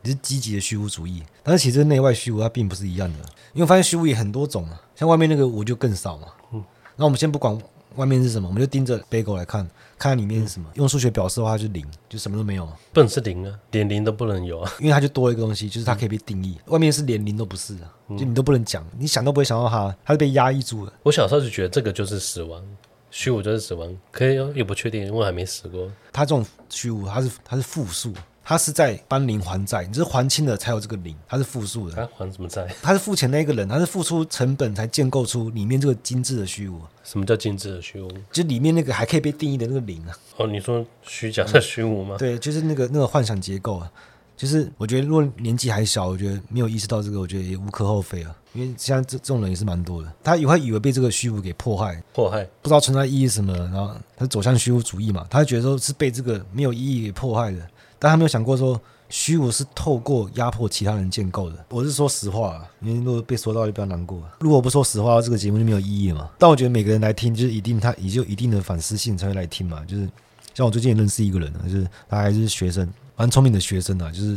[0.00, 1.22] 你是积极的虚无主义。
[1.42, 3.18] 但是其实内外虚无它并不是一样的，
[3.52, 6.28] 因为发现虚无也很多种啊，像外面那个无就更少嘛。
[6.52, 6.64] 嗯，
[6.96, 7.58] 那我们先不管。
[7.96, 8.48] 外面是什么？
[8.48, 9.62] 我们就盯着 bagel 来看，
[9.98, 10.70] 看看里面是什么。
[10.74, 12.68] 用数学表示的话，就零，就什么都没有。
[12.92, 16.56] 不能是零啊，连零都不能有啊， 因为它就多了一个东西，就是它可以被定义。
[16.66, 20.92] 嗯、外面是连零都不是啊，就你都不能讲，你想都不会想到它，它是被压抑住的。
[21.02, 22.62] 我小时候就觉得这个就是死亡，
[23.10, 25.90] 虚无就是死亡，可以也不确定，因为我还没死过。
[26.12, 28.12] 它这种虚无，它是它是负数。
[28.48, 31.96] 他是在帮零还债，你是还清了才有这个零，他是负数的。
[31.96, 32.64] 他还什么债？
[32.80, 36.80] 他是付钱那个人，他是付出成本才建构出里面这个精致的虚无。
[37.02, 38.08] 什么叫精致的虚无？
[38.30, 40.16] 就里面那个还可以被定义的那个零啊。
[40.36, 42.14] 哦，你说虚假的虚无吗？
[42.20, 43.90] 对，就是那个那个幻想结构啊。
[44.36, 48.36] 就是我觉得，如果年纪还小，我觉得没有意识到这个，我觉得也无可厚非啊。
[48.52, 57.66] 因为现在这这种人也是蛮多的，他也会以为被这个虚无给迫害，迫害不知道存在意义什么，然后他走向虚无主义嘛，他就觉得说是被这个没有意义给迫害的，
[57.98, 58.80] 但他没有想过说。
[59.08, 61.64] 虚无是透过压迫其他人建构的。
[61.68, 64.20] 我是说实话啊，因为如果被说到就比较难过。
[64.40, 66.28] 如果不说实话，这个节目就没有意义嘛。
[66.36, 69.84] 但我觉得每个人来听，就是一定他也就一定的反思性才会来听嘛。
[69.86, 70.10] 就是
[70.54, 74.36] 像我最近也认识一个人，就是他还是学生，蛮聪明的学生啊，就是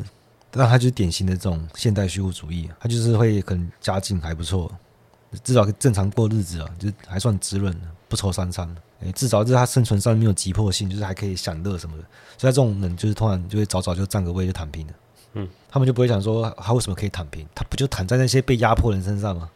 [0.52, 4.72] 但他就是典型的这种现代虚无主义，他就是会可能家境还不错，
[5.44, 7.76] 至少正常过日子啊，就还算滋润，
[8.08, 8.74] 不愁三餐。
[9.02, 12.04] 诶，至少是他生存上没有急迫性，就是还可以享乐什么的。
[12.38, 14.94] 所以这种人就是突然就会早早就占个位就躺平了。
[15.34, 17.48] 嗯，他们就不会想说他为什么可以躺平？
[17.56, 19.50] 他不就躺在那些被压迫人身上吗？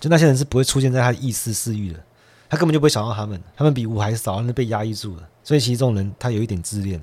[0.00, 2.00] 就那些人是不会出现在他意识私欲的，
[2.48, 5.28] 他根本就不会想到他们，他们比五还少，那被压抑住了。
[5.44, 7.00] 所以其实这种人他有一点自恋。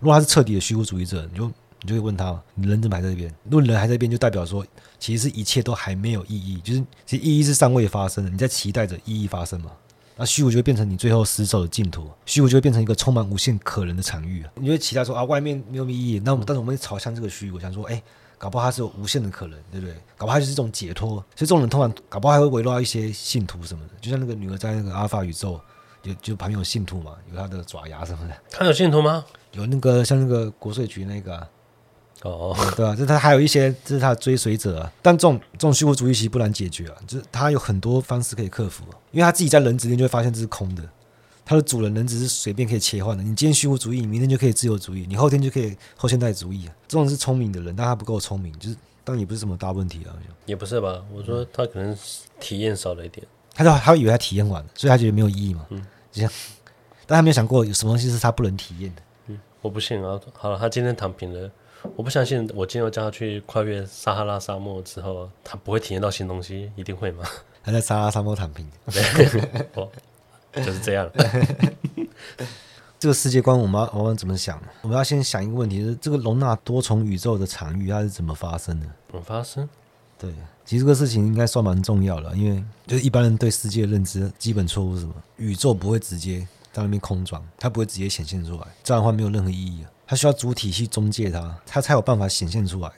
[0.00, 1.46] 如果他是彻底的虚无主义者，你就
[1.82, 3.32] 你就会问他，你人怎么还在这边？
[3.44, 4.66] 如果人还在这边，就代表说
[5.06, 9.70] 其实一切都还没有意义，就是其实意义是尚未发生的，你在期待着意义发生嘛。
[10.16, 14.44] 那虚无就会变成你最后死守的净土，虚无就会变成一个充满无限可能的场域。
[14.56, 18.02] 你就会期待说啊，外面没有意义，那我们但是我们会朝向这个虚无，想说，哎，
[18.36, 19.94] 搞不好它是有无限的可能，对不对？
[20.16, 21.10] 搞不好它就是一种解脱。
[21.10, 25.60] 所以这种人通常搞不好还会围绕一些信徒什么的，就像那个女儿在那个阿尔法宇宙，
[26.02, 28.36] 就就旁边有信徒嘛，有他的爪牙什么的。
[28.50, 29.24] 他有信徒吗？
[29.52, 31.48] 有那个像那个国税局那个、啊。
[32.22, 32.58] 哦、oh.
[32.58, 34.92] 嗯，对啊，这他还有一些，这是他的追随者啊。
[35.02, 38.84] 但这种这种虚无主义其实不难解决啊，就是他有很多方式可以克服。
[39.12, 40.82] 因为他自己在人之间就会发现这是空的，
[41.44, 43.22] 他的主人人只是随便可以切换的。
[43.22, 46.74] 你今天虚无主义，你明天就可以自由主义，你后天就可以后现代主义啊。
[46.88, 50.16] 这种是聪明的人，但他不够聪明，就是但也不是什么大问题啊。
[50.46, 51.04] 也不是吧？
[51.14, 51.96] 我说他可能
[52.40, 55.66] 体验少了一点，他就他以为他体验完了，所以他觉得没有意义嘛。
[55.68, 56.32] 嗯， 这样，
[57.06, 59.02] 但他没有想过有什么东西是他不能体验的。
[59.28, 60.18] 嗯，我不信啊。
[60.32, 61.50] 好了，他今天躺平了。
[61.94, 67.24] 我不相信，我今天要叫他去跨越撒哈拉沙漠之后，他不会体验到新东西，一定会吗？
[67.62, 68.66] 他在撒哈拉沙漠躺平，
[69.74, 69.88] 哦，
[70.54, 71.10] 就是这样。
[72.98, 74.60] 这个世界观，我们要我们怎么想？
[74.80, 78.86] 我们要先想一个问题：就是这个容纳多重宇宙的场域，它是怎么发生的？
[79.08, 79.68] 怎么发生？
[80.18, 80.32] 对，
[80.64, 85.14] 其实这个事情应该算蛮重要的，因为就是一般人对世界的认知基本错误是什么？
[85.36, 86.40] 宇宙不会直接
[86.72, 89.90] 在那边空转，它不会直接显现出来，这样的话没有任何意义啊。
[90.06, 92.88] 它需要主体去中介它，它才有办法显现出来，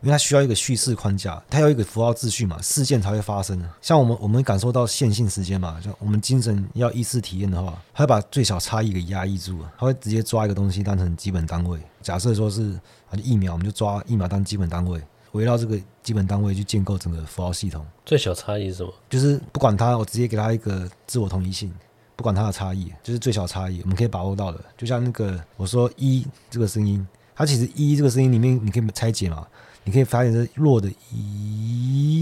[0.00, 3.62] 因为它需要一个叙事框架，它要一个符号秩序嘛，事件才会发生。
[3.82, 11.78] 像我们，我们感受到线性时间嘛，像我们精神要意识体验的话，它会把最小差异给压抑住，它会直接抓一个东西当成基本单位。
[12.00, 12.72] 假设说是
[13.10, 17.84] 啊，一秒，我们就抓疫苗当基本单位，围绕这个基本单位去建构整个符号系统。
[18.06, 18.92] 最小差异是什么？
[19.10, 21.70] 就是不管它，我直接给它一个自我同一性。
[22.16, 24.60] 不管它的差异，就是最小差异，我们可以把握到的。
[24.76, 29.46] 就像那个我说一这个声音，它其实一这个声音里面你可以拆解嘛，
[29.84, 32.12] 你可以发现是弱的一，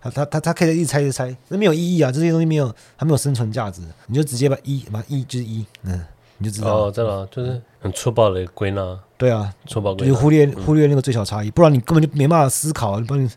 [0.00, 6.04] 它它它它可以一直拆一直拆，那没有意义啊，这些东西没有，它没有生存价值，你就直接把一把一就是一，嗯，
[6.38, 9.00] 你就知道哦，知道，就是很粗暴的归纳。
[9.18, 13.00] 对啊，就是忽略忽略那个最小差异，不然你根本就没办法思考。
[13.00, 13.28] 不然，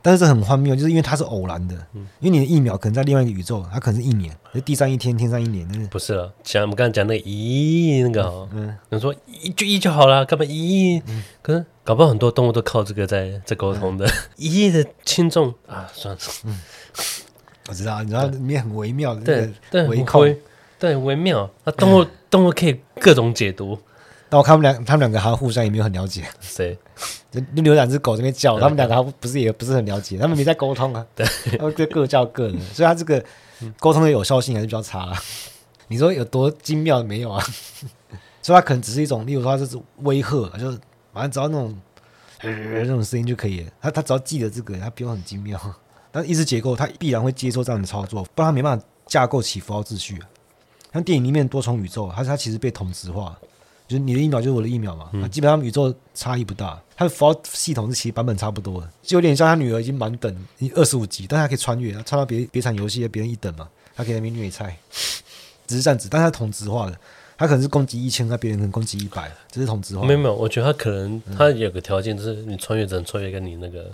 [0.00, 1.74] 但是这很荒谬，就是因为它是偶然的，
[2.20, 5.68] 因为你的一秒可能在另外一个宇宙，它可能是一年，就地上一天，天上一年。
[5.90, 11.02] 不是了，讲我们刚才讲那个一那个，嗯，你说一就一就好了，干嘛一？
[11.42, 14.10] 可是搞不好很多动物都靠这个在在沟通的。
[14.36, 16.58] 一的轻重啊，算了，嗯，
[17.68, 20.36] 我知道，你知道里面很微妙的，对对，微妙，
[20.78, 21.50] 对微妙。
[21.64, 23.78] 那动物动物可以各种解读。
[24.28, 26.24] 但我看他们两，他们两个好像互相也没有很了解。
[26.40, 26.76] 谁？
[27.30, 31.06] 就就有两只狗这边叫，他们两个还不是也不是很了解，他们没在沟通啊。
[31.14, 31.26] 对，
[31.58, 33.24] 他们就各叫各的，所以他这个
[33.78, 35.22] 沟通的有效性还是比较差啊。
[35.88, 37.44] 你说有多精妙没有啊？
[38.42, 40.78] 所以它可能只是一种，例如说它是威吓，就是
[41.12, 41.76] 反正只要那种
[42.42, 43.70] 呃那种声音就可以了。
[43.80, 45.60] 他他只要记得这个，它不用很精妙。
[46.12, 50.28] 但意识结构它必然会接受这样的操作，不然它没办法架构起符号秩序啊。
[50.92, 53.36] 像电影里面多重宇宙，它它其实被同质化，
[53.88, 56.80] 就是你的疫苗就是我的疫苗嘛，嗯、基本上宇宙差异不大。
[56.96, 64.76] 它的符号系统是其实版本差不多的，就有点像他女儿已经满等二十五级，但他可以穿越，他穿到别别场游戏别人一等嘛，他可以在那边虐菜。
[65.68, 66.96] 只是这样子，但是他同质化的，
[67.36, 70.06] 他可能是攻击一千，那别人可能攻击一百，这是同质化。
[70.06, 73.90] 没有没有，我觉得他可能他有个条件，就是你穿越只能穿越跟你那个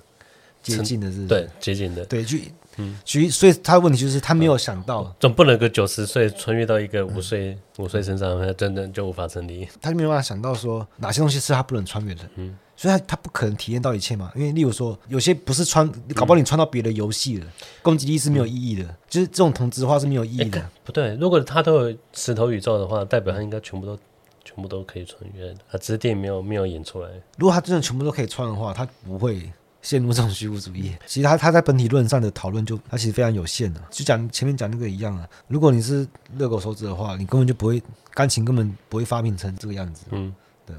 [0.62, 2.38] 接近的是，是，对接近的，对，就
[2.77, 9.68] 嗯，所以所以他的问题就是他没有想到，嗯、总不能个九十岁穿越到一个五岁五岁身上，他真的就无法成立。
[9.81, 12.57] 他没有办法想到说哪些东西是他不能穿越的，嗯。
[12.75, 17.46] 所以他他不可能体验到一切嘛，因为例如说有些不是穿，搞不好你穿到别的游戏了，
[17.81, 20.68] 攻击力是没有意义的，就是这种同质化是没有意义的。
[20.83, 23.96] 不对，如果他都有石头宇宙的话，代表他应该全部都
[24.42, 27.09] 全部都可以穿越的，他只是电影没有没有演出来。
[27.37, 30.97] 如果他真的全部都可以穿的话，他不会陷入这种虚无主义。
[31.07, 35.29] 其实他他在本体论上的讨论就他其实非常有限的，就讲前面讲那个一样啊。
[35.49, 37.83] 如果你是热狗手指的话，你根本就不会
[38.14, 40.07] 钢琴根本不会发明成这个样子。
[40.12, 40.35] 嗯。
[40.64, 40.75] 对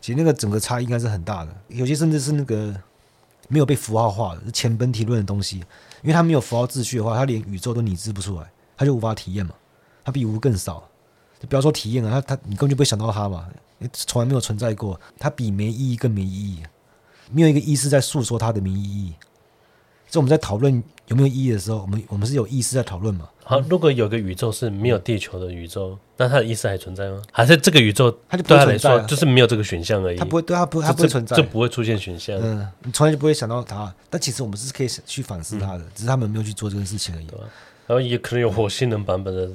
[0.00, 2.74] 其实那个整个差异应该是很大的，有些甚至是那个
[3.48, 5.58] 没有被符号化的，是前本体论的东西，
[6.02, 9.54] 因为它没有符号秩序的话，它连宇宙都拟制不出来，它就无法体验嘛。
[10.04, 10.82] 它比无更少，
[11.38, 13.48] 就不要说体验了，它它你根本就不会想到它嘛，
[13.92, 16.62] 从来没有存在过，它比没意义更没意义，
[17.32, 19.12] 没有一个意识在诉说它的没意义。
[20.08, 23.28] 所以我们在讨论有没有意义的时候，我们我们是有意识在讨论嘛？
[23.44, 27.22] 好，如果有个宇宙是没有地球的宇宙，那它的意识还存在吗？
[27.32, 30.18] 还是这个宇宙它就对他来说就是没有这个选项而已？
[30.18, 32.38] 它不会对它不它不会存在，就不会出现选项。
[32.42, 33.92] 嗯，你从来就不会想到它。
[34.10, 37.24] 但其实我们是可以去反思它的，只是他们没有去做这个事情而已。
[37.24, 37.44] 对吧？
[37.86, 39.50] 然后也可能有火星人版本的，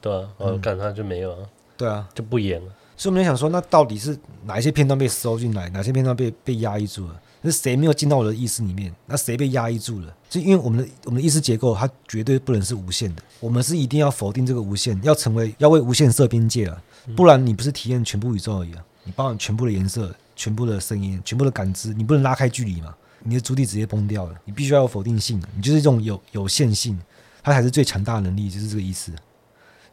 [0.00, 0.28] 对吧？
[0.38, 1.38] 我看它就没有啊。
[1.76, 2.72] 对啊，就不演了。
[2.98, 7.20] 所以我们就想说，那到底是哪一些片段被收进来，哪些片段被被压抑住了？
[7.40, 8.92] 那谁没有进到我的意识里面？
[9.06, 10.12] 那谁被压抑住了？
[10.28, 13.22] 就因为我们的我们的意识结构，它绝对不能是无限的。
[13.38, 16.82] 我们是一定要否定这个无限，要成为要为无限设边界了。
[17.16, 18.84] 不然你不是体验全部宇宙而已啊！
[19.04, 22.92] 你包含全部的颜色、全部的声音、全部的感知，你不能拉开距离嘛？
[23.22, 24.34] 你的主体直接崩掉了。
[24.44, 26.98] 你必须要有否定性，你就是这种有有限性，
[27.44, 29.12] 它才是最强大的能力，就是这个意思。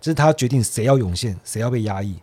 [0.02, 2.16] 就是它决定谁要涌现，谁要被压抑。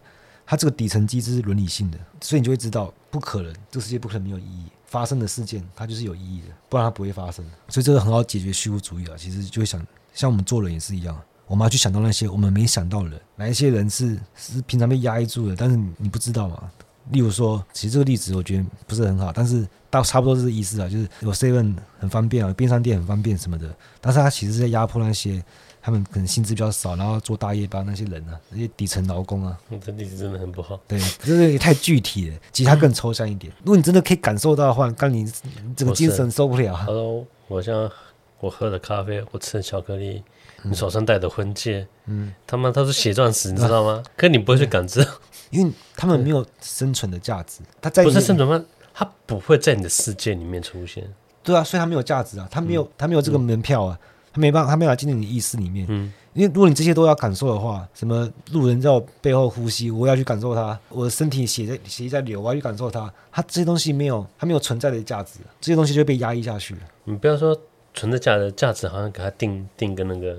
[0.53, 4.67] 它这个底层机制是伦理性的，所以你就会知道，不可能，这个世界不可能没有意义。
[4.85, 7.43] 发生的事件，它就是有意义的，不然它不会发生。
[7.71, 9.15] 所以这个很好解决虚无主义啊。
[9.17, 16.71] 其实就会想，像我们做人也是一样，我们要去想到那些我们没想到的人，哪一些人是是平常被压抑住的，但是你不知道嘛。
[17.12, 25.43] 例如说，其实这个例子我觉得不是很好，但是到差不多是意思啊，就是有 seven 很方便啊，便商店很方便什么的，但是它其实是在压迫那些。
[25.85, 30.81] 他们可能薪资比较少，然后做大夜班那些人啊，那些底层劳工啊，这例子真的很不好。
[30.87, 32.37] 对，这个也太具体了。
[32.53, 33.53] 其实它更抽象一点。
[33.53, 35.31] 嗯、如果你真的可以感受到的话，刚你
[35.77, 36.77] 这个精神受不了。
[36.77, 37.90] Hello，：“ 我像
[38.38, 40.23] 我喝的咖啡，我吃的巧克力，
[40.62, 44.01] 嗯、你手上戴的婚戒，嗯，他妈他是血钻石，你知道吗？
[44.07, 45.05] 啊、可你不会去感知，
[45.51, 47.59] 因为他们没有生存的价值。
[47.80, 48.64] 他在不是生存吗？
[48.95, 51.12] 他不会在你的世界里面出现。
[51.43, 53.99] 对啊，所以他没有价值啊，他没有，他没有这个门票啊。
[54.33, 55.87] 嗯”他没办法，他没法进入你的意识里面。
[55.89, 63.12] 嗯，因为如果你这些都要感受的话，什么路人在我背后呼吸，我要去感受它；我的身体血在血在流，我要去感受它。
[63.30, 66.80] 它这些东西没有，它没有存在的价值，这些东西就会被压抑下去了。
[67.05, 67.57] 你不要说
[67.95, 70.37] 存在价值，价值好像给它定定跟那个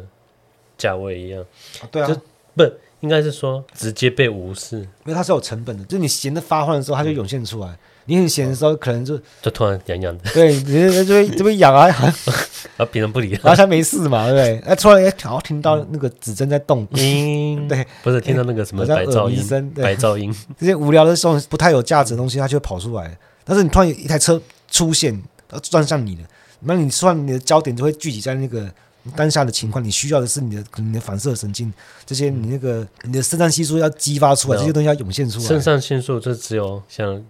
[0.78, 1.41] 价位一样。
[1.82, 2.16] 啊对啊，就
[2.56, 2.64] 不
[3.02, 5.84] 应该是说直接被无视，因为它是有成本的。
[5.86, 7.68] 就是你闲的发慌的时候，它就涌现出来。
[7.68, 14.70] 嗯你很闲的时候，可能就就突然痒痒的，对，你就会就会痒啊，然后， 别人不理，然后他没事嘛，对不对？
[14.70, 23.18] 哎，突然哎，好像听到那个指针在动，音， 对，不是听到那个什么白噪音，白噪音， 这些无聊的这种不太有价值的东西，它就会跑出来。
[23.45, 25.22] 但是你突然有一台车出现，
[25.62, 26.22] 撞上你了，
[26.62, 28.70] 那你突然你的焦点就会聚集在那个
[29.16, 31.72] 当下的情况，你需要的是你的可能你的反射神经，
[32.06, 35.45] 这些你那个你的肾上腺素要激发出来，这些东西要涌现出来。
[35.45, 37.24] 肾上腺素就只有像。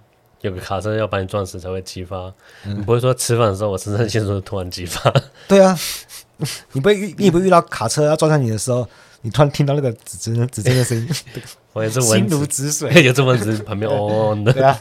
[0.43, 2.31] 有个卡车要把你撞死才会激发，
[2.65, 5.09] 嗯、你不会说吃饭的时候我肾上腺素突然激发。
[5.47, 5.77] 对啊，
[6.73, 8.85] 你不会遇你不会遇到卡车要撞上你的时候，
[9.21, 11.09] 你突然听到那个指针指针的声音，
[11.71, 14.51] 我也是心如止水， 有这蚊子旁边嗡嗡的。
[14.51, 14.77] 对啊，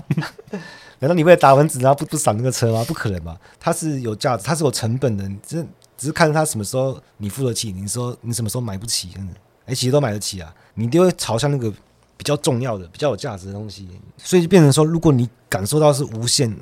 [0.99, 2.85] 难道你为了打蚊子然后不不闪那个车吗？
[2.89, 3.39] 不可能吧？
[3.61, 5.65] 它是有价值，它是有成本的，只
[5.97, 9.23] 只是看它什么时候你付得起，你说你什么时候买不起，哎、
[9.67, 11.73] 欸，其实都买得起啊，你就会朝向那个。
[12.23, 13.89] 比较重要的、比较有价值的东西。
[14.16, 16.57] 所以就变成说，如果你感受到是无限，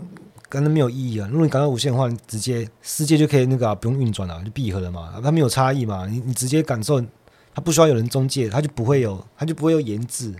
[0.48, 1.28] 跟那没有意义啊。
[1.30, 5.20] 如果你感到无限的话，你直接世界就可以那个、不用运转了，就闭合了嘛。
[5.22, 6.98] 它没有差异嘛，你你直接感受，
[7.54, 10.34] 它不需要有人中介，它就不会有，它就不会有延滞，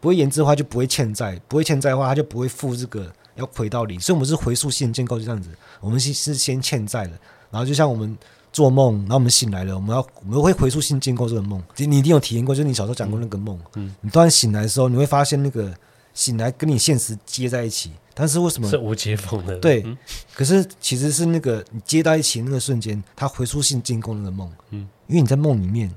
[0.00, 4.00] 不会延滞的话就不会欠债，不会欠债的话，它就不会付这个要回到零。
[4.00, 5.50] 所以我们是回溯性建构，就这样子。
[5.80, 7.12] 我们是是先欠债的，
[7.50, 8.16] 然后就像我们。
[8.54, 11.60] 做梦，然后我们醒来了，我们要我们会回溯性建构这个梦。
[11.76, 13.58] 你一定有体验过，就是你小时候讲过那个梦。
[13.74, 15.74] 嗯，你突然醒来的时候，你会发现那个
[16.14, 19.56] 醒来跟你现实接在一起，但是为什么是无接缝的？
[19.56, 19.98] 对，嗯、
[20.32, 24.48] 可是其实是那个你接在一起那个瞬间，它回溯性建构那个梦。
[24.70, 25.92] 嗯，因为你在梦里面，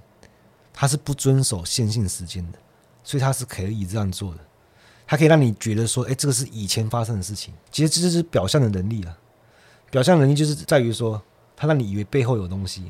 [0.74, 2.58] 它是不遵守线性时间的，
[3.04, 4.40] 所以它是可以这样做的。
[5.06, 7.54] 它可以让你觉得说，哎，这个是以前发生的事情。
[7.72, 9.16] 其实这就是表象的能力啊，
[9.92, 11.22] 表象能力就是在于说。
[11.58, 12.86] 他让你以为背后有东西，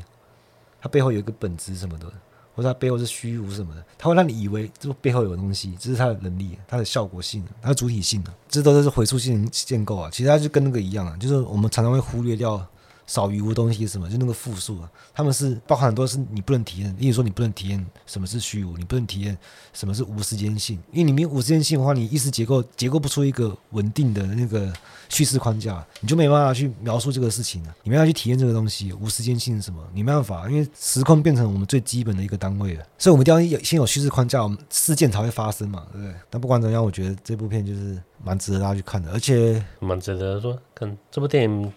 [0.80, 2.06] 他背后有一个本质什么的，
[2.54, 10.10] 或者他背后是虚无什么的，他会让你以为这背后有东西，这是他的能力，他的效果性，他的主体性，这都是回溯性建构啊。
[10.12, 12.64] 其实他就跟那个一样啊，就是我们常常会忽略掉。
[13.08, 14.10] 少于无东西什么？
[14.10, 16.96] 就那个复数啊，他们是包含很多是你不能体验。
[17.00, 19.36] 例如说，你不能体验什么是虚无，你不能体验
[19.74, 20.78] 什么是无时间性。
[20.92, 24.72] 因为你没有无时间性的话，你意识结构结构不出一个稳定的那个
[25.10, 27.74] 叙事框架，你就没办法去描述这个事情了。
[27.82, 28.92] 你没办法去体验这个东西。
[28.92, 29.82] 无时间性是什么？
[29.94, 32.84] 你没办法，因为时空变成我们最基本的一个单位了。
[32.98, 36.14] 所以，我们一定要有先有叙事框架，我们事件才会发生嘛，对不对？
[36.30, 41.72] 但不管怎样，我觉得这部片就是蛮值得大家去看的，而且蛮值得说看这部电影。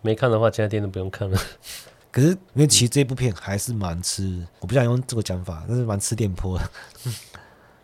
[0.00, 1.38] 没看的话，其他电影都不用看了。
[2.10, 6.70] 可是，因为其实这部片还是蛮吃，我不想用这个讲法，但是蛮吃电波的。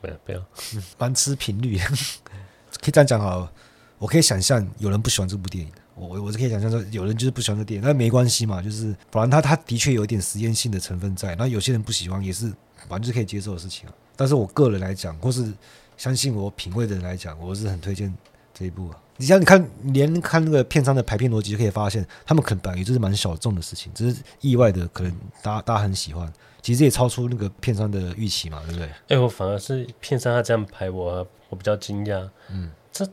[0.00, 0.42] 不要不要，
[0.98, 1.78] 蛮吃频率。
[2.80, 3.52] 可以这样讲好了，
[3.98, 12.52] 我可以想象有人不喜欢这部电影，我我是可以想象说有人就是不喜欢这电影，但没关系嘛，就是反正他他的确有一点实验性的成分在，那有些人不喜欢也是
[12.88, 13.88] 完全是可以接受的事情。
[14.16, 15.52] 但是我个人来讲，或是
[15.96, 18.12] 相信我品味的人来讲，我是很推荐
[18.52, 18.90] 这一部。
[19.16, 25.12] 你像你看，连看那个片商的排片逻辑就可以发现，他们可能本来也就是蛮小众的事情，只是意外的，可能
[25.42, 26.32] 大家大家很喜欢。
[26.60, 28.86] 其实也超出那个片商的预期嘛，对不对？
[28.86, 32.26] 哎、欸，我反而是片商他这样排我，我比较惊讶。
[32.50, 33.06] 嗯，这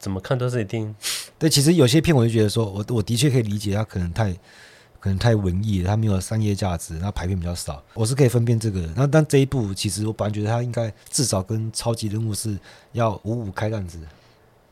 [0.00, 0.92] 怎么看都是一定。
[1.38, 4.32] 对，其实有些片我就觉得说，我我的确可以理解，他可能太
[4.98, 8.92] 可能太文艺了，他没有商业价值，那排片比较少，我是可以分辨这个。
[8.96, 12.58] 那但这一部，其实我本来觉得他应该至少跟超级任务是
[12.92, 14.00] 要五五开这样子。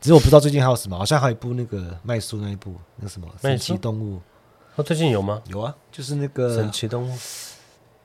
[0.05, 4.21] 只是我不知道最近还有什么，好像还有一部那个麦叔那一部，那什么神奇动物，
[4.77, 5.43] 哦，最近有吗？
[5.47, 7.19] 有啊，就是那个神奇动物，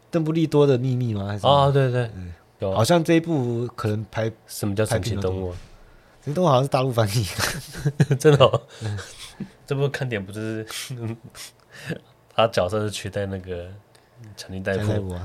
[0.09, 1.27] 邓布利多的秘密吗？
[1.27, 2.23] 还是哦，对对，对。
[2.59, 5.51] 有、啊，好像这一部可能拍什么叫神奇动物？
[6.23, 7.25] 神奇动物好像是大陆翻译，
[8.17, 8.61] 真的、哦。
[8.81, 8.97] 嗯、
[9.67, 10.65] 这部看点不是
[12.33, 13.67] 他角色是取代那个
[14.37, 15.19] 强尼戴普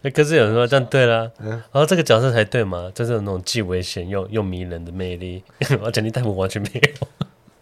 [0.00, 0.02] 啊。
[0.02, 2.90] 哎，可是有人说这样对了，然后这个角色才对嘛？
[2.94, 5.42] 就是有那种既危险又又迷人的魅力，
[5.82, 7.08] 而且你戴普完全没有。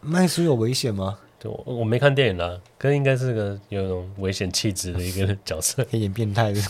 [0.00, 1.18] 麦叔有危险吗？
[1.40, 6.60] 对，我我没看电影啦，可是应该是个有那种危险气质的一个角色，可以演变态的。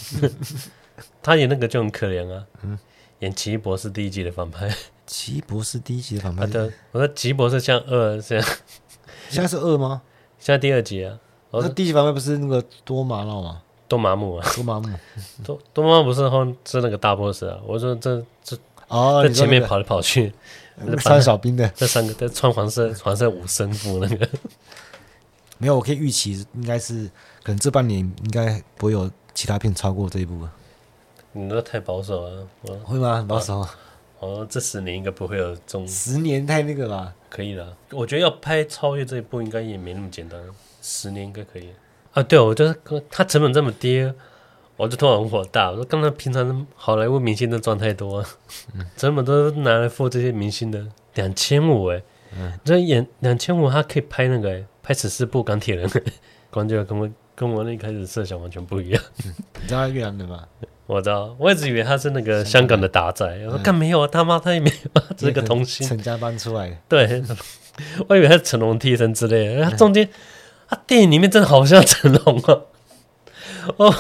[1.23, 2.79] 他演那个就很可怜啊，嗯，
[3.21, 4.69] 演奇异博士第一集的反派。
[5.07, 6.47] 奇异博士第一集的反派？
[6.47, 8.45] 对，我说奇异博士像二这样，
[9.31, 10.03] 现在是二吗？
[10.39, 11.19] 现在第二集啊。
[11.51, 13.62] 那第一集反派不是那个多玛瑙吗？
[13.89, 14.89] 多麻木啊，多麻木，
[15.43, 17.59] 多多麻木不是后是那个大 boss 啊？
[17.66, 18.57] 我说这这
[18.89, 20.32] 哦，在前面跑来跑去，
[21.01, 24.28] 穿小兵的，这三个在穿黄色黄色五身服那个，
[25.59, 27.07] 没有，我可以预期应该是
[27.43, 30.47] 可能这半年应该不会有其他片超过这一部。
[31.32, 32.47] 你那太保守了，
[32.84, 33.24] 会吗？
[33.28, 33.66] 保守？
[34.20, 37.76] 哦，这十年应该不会有中，十年太那个了，可以了。
[37.91, 40.41] 我觉得要拍超越这一部应该也没那么简单，
[40.82, 41.68] 十年应该可以。
[42.19, 42.75] 啊，对，我就是
[43.12, 44.12] 他成本这么低，
[44.77, 45.71] 我就突然很火大。
[45.71, 48.25] 我说，刚才平常好莱坞明星都赚太多，
[48.75, 52.03] 嗯、 成本都拿来付这些明星的两千五哎，
[52.64, 55.89] 这演两千五，他可以拍那个拍十四部钢铁人，
[56.51, 59.01] 关键跟我跟我那一开始设想完全不一样。
[59.25, 60.45] 嗯、你知道他越南的吗？
[60.87, 63.25] 我知道，我一直以为他是那个香港的打仔。
[63.45, 65.87] 我说，干没有啊，他妈他也没有，只是个童星。
[65.87, 66.77] 成家班出来的。
[66.89, 67.23] 对，
[68.09, 70.09] 我以为他是成龙替身之类的，他中间。
[70.69, 72.61] 他电影里面真的好像成龙啊！
[73.77, 73.95] 哦，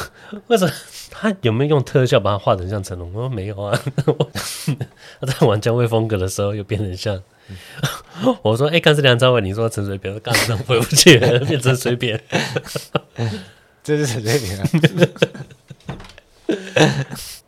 [0.48, 0.72] 为什么
[1.10, 3.12] 他有没有用特效把他画成像成龙？
[3.12, 3.78] 我说没有啊。
[5.20, 7.22] 他在玩姜维风格的时候又变成像。
[8.42, 12.22] 我说哎，看是梁朝伟，你说陈水扁，干什么回不去了，变成随便。
[13.82, 14.68] 这是陈水扁啊。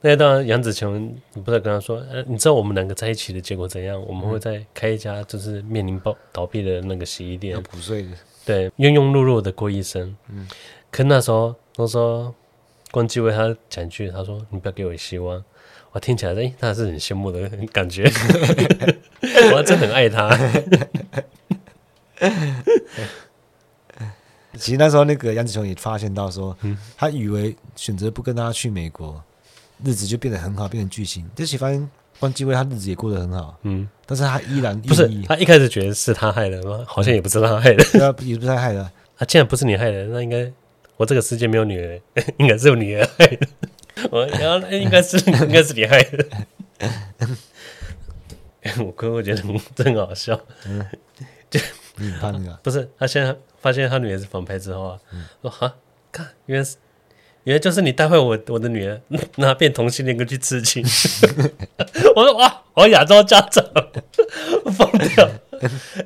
[0.01, 4.03] 那段杨紫琼，你不是跟他说，呃，你知道我们两个在一起的结果怎样？
[4.07, 8.09] 我们会在开一家就是面临爆倒闭的那个洗衣店，补税的。
[8.45, 10.17] 对，庸庸碌碌的过一生。
[10.29, 10.49] 嗯，
[10.91, 12.35] 可那时候，那时候
[12.91, 15.43] 关继威他讲一句，他说：“你不要给我希望。”
[15.93, 18.05] 我听起来，哎，他是很羡慕的感觉，
[19.51, 20.31] 我还真很爱他。
[24.59, 26.57] 其实那时候，那个杨子琼也发现到说，
[26.97, 29.23] 他以为选择不跟他去美国，
[29.85, 31.29] 日子就变得很好，变成巨星。
[31.35, 31.91] 这其实发现
[32.21, 36.85] 关继威他日子也过得很好，嗯，但是他依然不是他一开始觉得是他害的吗？
[36.87, 38.89] 好像也不是他害的，对啊，也不是他害的。
[39.17, 40.49] 他既然不是你害的，那应该
[40.97, 42.01] 我这个世界没有女人，
[42.39, 43.47] 应该是有女人害的。
[44.13, 46.27] 我然后应该是 应该是你害的。
[48.85, 49.43] 我哥我觉得
[49.75, 50.39] 真好笑，
[51.51, 51.59] 就
[51.97, 53.37] 你怕那个不是他现在。
[53.63, 55.75] 发现他女儿是反派之后啊，嗯、说哈，
[56.11, 56.77] 看，原来是
[57.45, 59.01] 原来就是你带坏我我的女儿，
[59.37, 60.85] 那变同性恋跟去刺青。
[62.15, 63.65] 我说哇，我亚洲家长
[64.77, 65.29] 疯掉。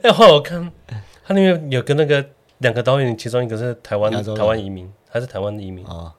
[0.03, 0.71] 哎，后来我看
[1.27, 2.25] 他那边有个那个
[2.59, 5.91] 两个导演，其中一个是台湾台湾移民，还是台湾的移民啊？
[5.91, 6.13] 哦、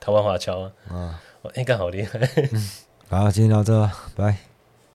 [0.00, 0.70] 台湾华侨啊？
[0.88, 2.20] 啊、哦，哎，刚好厉害。
[3.08, 4.53] 好，今天到这，拜。